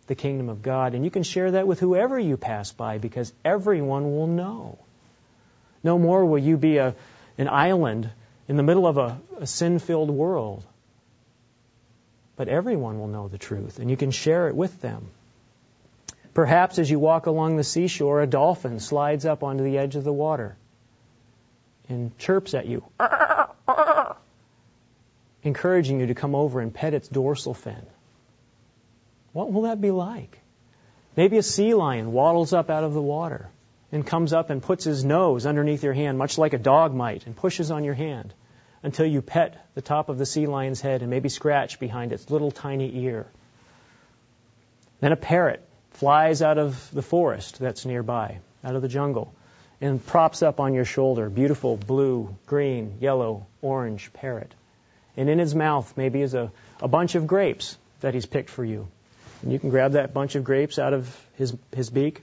[0.07, 0.95] the kingdom of God.
[0.95, 4.77] And you can share that with whoever you pass by because everyone will know.
[5.83, 6.95] No more will you be a,
[7.37, 8.09] an island
[8.47, 10.63] in the middle of a, a sin filled world.
[12.35, 15.09] But everyone will know the truth, and you can share it with them.
[16.33, 20.03] Perhaps as you walk along the seashore, a dolphin slides up onto the edge of
[20.03, 20.55] the water
[21.89, 22.83] and chirps at you,
[25.43, 27.85] encouraging you to come over and pet its dorsal fin.
[29.33, 30.39] What will that be like?
[31.15, 33.49] Maybe a sea lion waddles up out of the water
[33.91, 37.27] and comes up and puts his nose underneath your hand, much like a dog might,
[37.27, 38.33] and pushes on your hand
[38.81, 42.31] until you pet the top of the sea lion's head and maybe scratch behind its
[42.31, 43.27] little tiny ear.
[44.99, 45.63] Then a parrot
[45.93, 49.33] flies out of the forest that's nearby, out of the jungle,
[49.81, 51.29] and props up on your shoulder.
[51.29, 54.53] Beautiful blue, green, yellow, orange parrot.
[55.15, 58.65] And in his mouth maybe is a, a bunch of grapes that he's picked for
[58.65, 58.87] you.
[59.41, 62.21] And you can grab that bunch of grapes out of his, his beak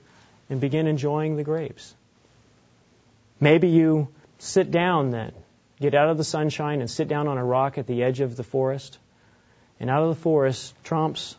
[0.49, 1.95] and begin enjoying the grapes.
[3.39, 4.09] Maybe you
[4.39, 5.33] sit down then,
[5.81, 8.37] get out of the sunshine and sit down on a rock at the edge of
[8.37, 8.99] the forest.
[9.79, 11.37] And out of the forest tromps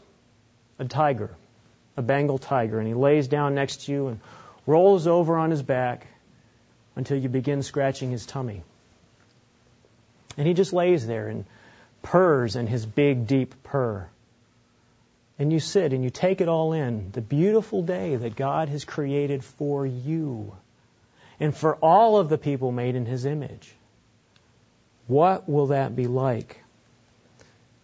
[0.80, 1.30] a tiger,
[2.02, 4.20] a Bengal tiger, and he lays down next to you and
[4.66, 6.08] rolls over on his back
[6.96, 8.64] until you begin scratching his tummy.
[10.36, 11.46] And he just lays there and
[12.02, 14.10] purrs in his big, deep purr.
[15.38, 18.84] And you sit and you take it all in the beautiful day that God has
[18.84, 20.54] created for you
[21.40, 23.74] and for all of the people made in his image.
[25.08, 26.62] What will that be like?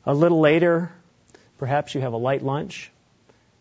[0.05, 0.91] A little later,
[1.57, 2.91] perhaps you have a light lunch,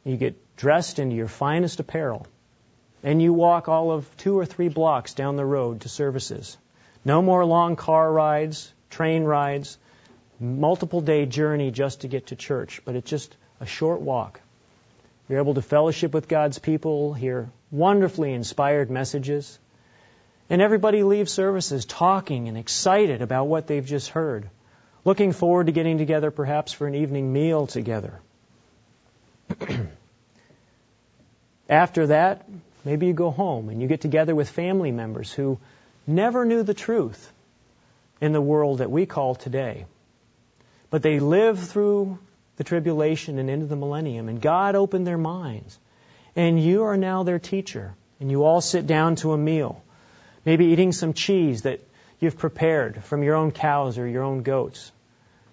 [0.05, 2.27] you get dressed into your finest apparel,
[3.03, 6.57] and you walk all of two or three blocks down the road to services.
[7.05, 9.79] No more long car rides, train rides,
[10.41, 14.41] multiple day journey just to get to church, but it's just a short walk.
[15.29, 19.59] You're able to fellowship with God's people, hear wonderfully inspired messages,
[20.49, 24.49] and everybody leaves services talking and excited about what they've just heard,
[25.05, 28.21] looking forward to getting together perhaps for an evening meal together.
[31.69, 32.47] After that,
[32.85, 35.59] maybe you go home and you get together with family members who
[36.07, 37.33] never knew the truth
[38.21, 39.87] in the world that we call today.
[40.91, 42.19] But they lived through
[42.57, 45.79] the tribulation and into the millennium, and God opened their minds.
[46.35, 49.83] And you are now their teacher, and you all sit down to a meal
[50.47, 51.81] Maybe eating some cheese that
[52.21, 54.93] you've prepared from your own cows or your own goats.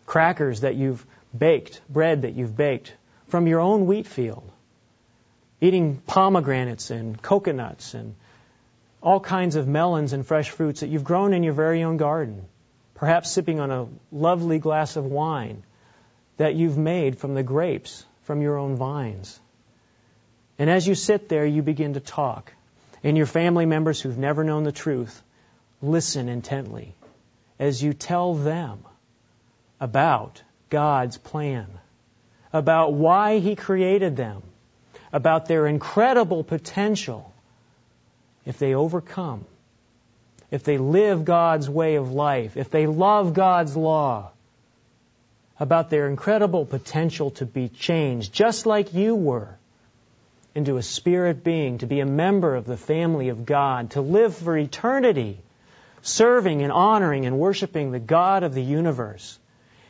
[0.06, 1.04] Crackers that you've
[1.36, 2.94] baked, bread that you've baked
[3.28, 4.50] from your own wheat field.
[5.64, 8.16] Eating pomegranates and coconuts and
[9.02, 12.46] all kinds of melons and fresh fruits that you've grown in your very own garden.
[12.96, 15.64] Perhaps sipping on a lovely glass of wine
[16.38, 19.40] that you've made from the grapes from your own vines.
[20.60, 22.52] And as you sit there, you begin to talk
[23.04, 25.22] and your family members who've never known the truth,
[25.82, 26.96] listen intently
[27.60, 28.80] as you tell them
[29.80, 31.68] about God's plan,
[32.52, 34.42] about why He created them,
[35.14, 37.32] about their incredible potential
[38.46, 39.46] if they overcome,
[40.52, 44.32] if they live God's way of life, if they love God's law,
[45.60, 49.56] about their incredible potential to be changed, just like you were
[50.56, 54.36] into a spirit being, to be a member of the family of God, to live
[54.36, 55.40] for eternity,
[56.02, 59.40] serving and honoring and worshiping the God of the universe,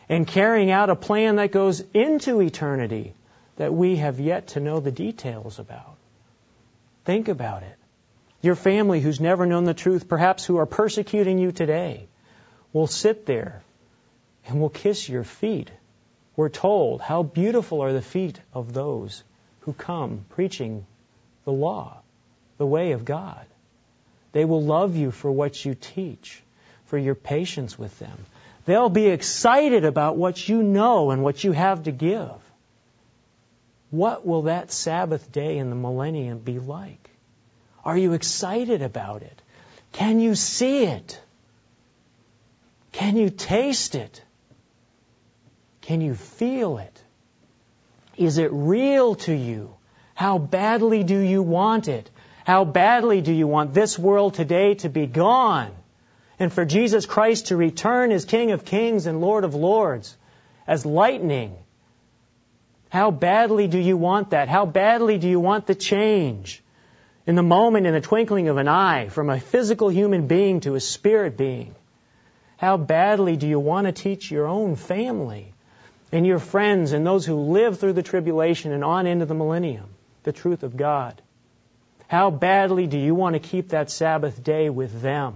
[0.09, 3.13] and carrying out a plan that goes into eternity
[3.57, 5.95] that we have yet to know the details about.
[7.05, 7.75] Think about it.
[8.41, 12.07] Your family who's never known the truth, perhaps who are persecuting you today,
[12.73, 13.61] will sit there
[14.47, 15.71] and will kiss your feet.
[16.35, 19.23] We're told, how beautiful are the feet of those
[19.61, 20.85] who come preaching
[21.45, 22.01] the law,
[22.57, 23.45] the way of God.
[24.31, 26.41] They will love you for what you teach,
[26.85, 28.17] for your patience with them.
[28.65, 32.31] They'll be excited about what you know and what you have to give.
[33.93, 37.11] What will that Sabbath day in the millennium be like?
[37.85, 39.39] Are you excited about it?
[39.91, 41.21] Can you see it?
[42.91, 44.23] Can you taste it?
[45.81, 47.03] Can you feel it?
[48.17, 49.75] Is it real to you?
[50.15, 52.09] How badly do you want it?
[52.45, 55.71] How badly do you want this world today to be gone
[56.39, 60.17] and for Jesus Christ to return as King of Kings and Lord of Lords
[60.65, 61.55] as lightning?
[62.93, 64.49] How badly do you want that?
[64.49, 66.61] How badly do you want the change?
[67.25, 70.75] In the moment, in the twinkling of an eye, from a physical human being to
[70.75, 71.73] a spirit being.
[72.57, 75.55] How badly do you want to teach your own family
[76.11, 79.89] and your friends and those who live through the tribulation and on into the millennium
[80.21, 81.19] the truth of God?
[82.07, 85.33] How badly do you want to keep that Sabbath day with them?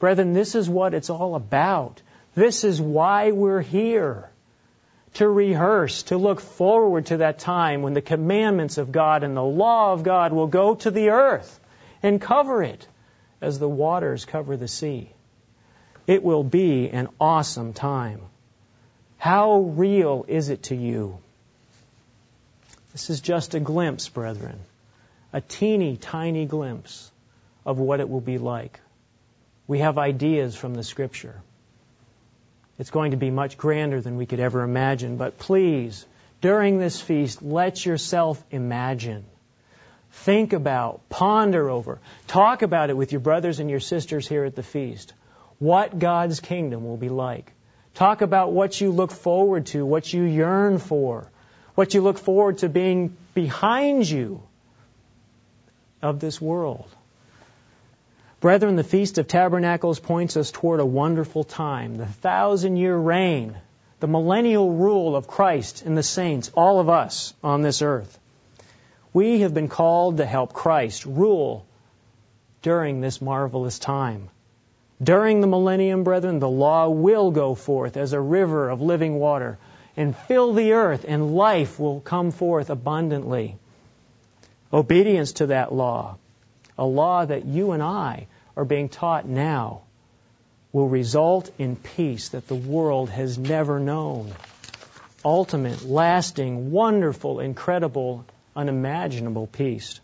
[0.00, 2.02] Brethren, this is what it's all about.
[2.34, 4.28] This is why we're here.
[5.16, 9.42] To rehearse, to look forward to that time when the commandments of God and the
[9.42, 11.58] law of God will go to the earth
[12.02, 12.86] and cover it
[13.40, 15.10] as the waters cover the sea.
[16.06, 18.20] It will be an awesome time.
[19.16, 21.18] How real is it to you?
[22.92, 24.58] This is just a glimpse, brethren,
[25.32, 27.10] a teeny tiny glimpse
[27.64, 28.80] of what it will be like.
[29.66, 31.40] We have ideas from the Scripture.
[32.78, 36.04] It's going to be much grander than we could ever imagine, but please,
[36.40, 39.24] during this feast, let yourself imagine.
[40.10, 44.54] Think about, ponder over, talk about it with your brothers and your sisters here at
[44.54, 45.14] the feast.
[45.58, 47.52] What God's kingdom will be like.
[47.94, 51.30] Talk about what you look forward to, what you yearn for,
[51.74, 54.42] what you look forward to being behind you
[56.02, 56.88] of this world.
[58.38, 63.56] Brethren, the Feast of Tabernacles points us toward a wonderful time, the thousand year reign,
[64.00, 68.18] the millennial rule of Christ and the saints, all of us on this earth.
[69.14, 71.64] We have been called to help Christ rule
[72.60, 74.28] during this marvelous time.
[75.02, 79.56] During the millennium, brethren, the law will go forth as a river of living water
[79.96, 83.56] and fill the earth, and life will come forth abundantly.
[84.70, 86.16] Obedience to that law,
[86.78, 89.82] a law that you and I are being taught now,
[90.72, 94.32] will result in peace that the world has never known.
[95.24, 98.24] Ultimate, lasting, wonderful, incredible,
[98.54, 100.00] unimaginable peace.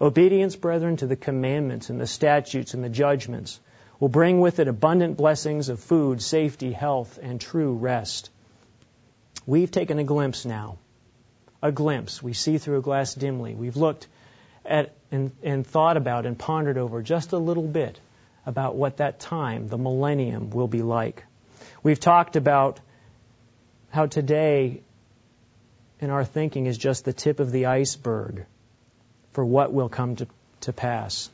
[0.00, 3.60] Obedience, brethren, to the commandments and the statutes and the judgments
[4.00, 8.30] will bring with it abundant blessings of food, safety, health, and true rest.
[9.46, 10.78] We've taken a glimpse now.
[11.62, 12.22] A glimpse.
[12.22, 13.54] We see through a glass dimly.
[13.54, 14.08] We've looked
[14.64, 18.00] at and, and thought about and pondered over just a little bit
[18.46, 21.24] about what that time, the millennium, will be like.
[21.82, 22.80] We've talked about
[23.90, 24.80] how today
[26.00, 28.46] in our thinking is just the tip of the iceberg
[29.32, 30.26] for what will come to,
[30.62, 31.30] to pass.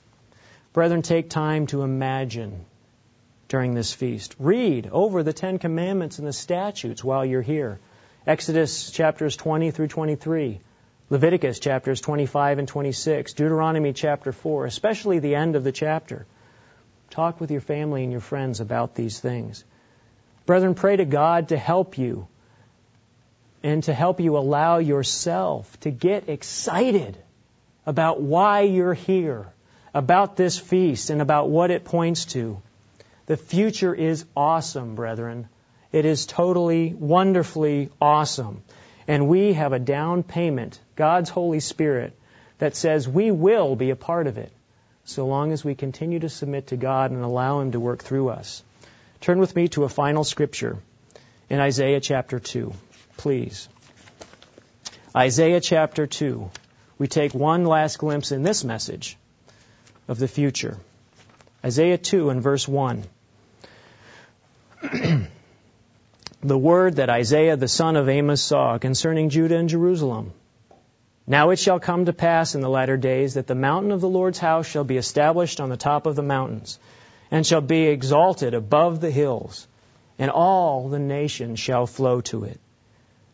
[0.73, 2.67] Brethren, take time to imagine
[3.49, 4.37] during this feast.
[4.39, 7.79] Read over the Ten Commandments and the statutes while you're here.
[8.27, 10.61] Exodus chapters 20 through 23,
[11.11, 16.27] Leviticus chapters 25 and 26, Deuteronomy chapter 4, especially the end of the chapter.
[17.09, 19.65] Talk with your family and your friends about these things.
[20.45, 22.29] Brethren, pray to God to help you
[23.63, 27.17] and to help you allow yourself to get excited
[27.87, 29.47] about why you're here,
[29.95, 32.61] about this feast, and about what it points to.
[33.25, 35.49] The future is awesome, brethren.
[35.91, 38.63] It is totally, wonderfully awesome.
[39.09, 42.17] And we have a down payment, God's Holy Spirit,
[42.59, 44.53] that says we will be a part of it
[45.05, 48.29] so long as we continue to submit to God and allow Him to work through
[48.29, 48.63] us.
[49.21, 50.77] Turn with me to a final scripture
[51.49, 52.73] in Isaiah chapter 2,
[53.17, 53.69] please.
[55.17, 56.51] Isaiah chapter 2
[56.99, 59.17] we take one last glimpse in this message
[60.09, 60.77] of the future.
[61.65, 63.05] Isaiah 2 and verse 1.
[66.43, 70.33] The word that Isaiah the son of Amos saw concerning Judah and Jerusalem.
[71.27, 74.09] Now it shall come to pass in the latter days that the mountain of the
[74.09, 76.79] Lord's house shall be established on the top of the mountains,
[77.31, 79.67] and shall be exalted above the hills,
[80.19, 82.61] and all the nations shall flow to it.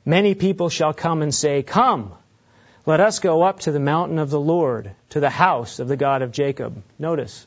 [0.07, 2.12] Many people shall come and say, Come,
[2.86, 5.96] let us go up to the mountain of the Lord, to the house of the
[5.96, 6.82] God of Jacob.
[6.98, 7.46] Notice,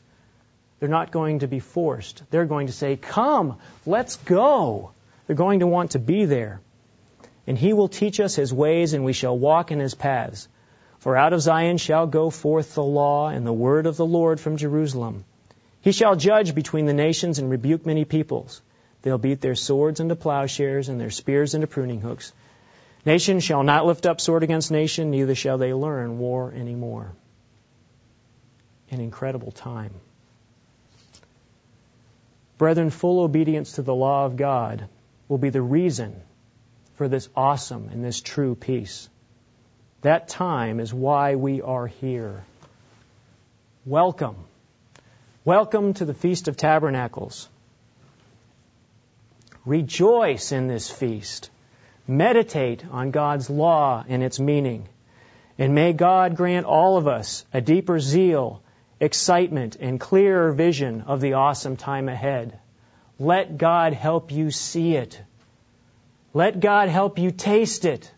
[0.78, 2.22] they're not going to be forced.
[2.30, 4.92] They're going to say, Come, let's go.
[5.28, 6.62] They're going to want to be there.
[7.46, 10.48] And he will teach us his ways, and we shall walk in his paths.
[11.00, 14.40] For out of Zion shall go forth the law and the word of the Lord
[14.40, 15.24] from Jerusalem.
[15.82, 18.62] He shall judge between the nations and rebuke many peoples.
[19.02, 22.32] They'll beat their swords into plowshares and their spears into pruning hooks.
[23.04, 27.12] Nation shall not lift up sword against nation, neither shall they learn war anymore.
[28.90, 29.92] An incredible time.
[32.56, 34.88] Brethren, full obedience to the law of God
[35.28, 36.20] will be the reason
[36.94, 39.08] for this awesome and this true peace.
[40.00, 42.44] That time is why we are here.
[43.84, 44.36] Welcome.
[45.44, 47.48] Welcome to the Feast of Tabernacles.
[49.64, 51.50] Rejoice in this feast.
[52.06, 54.88] Meditate on God's law and its meaning.
[55.58, 58.62] And may God grant all of us a deeper zeal,
[58.98, 62.58] excitement, and clearer vision of the awesome time ahead.
[63.18, 65.20] Let God help you see it.
[66.34, 68.12] Let God help you taste it.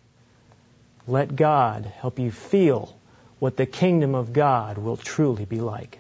[1.07, 2.95] Let God help you feel
[3.39, 6.00] what the kingdom of God will truly be like.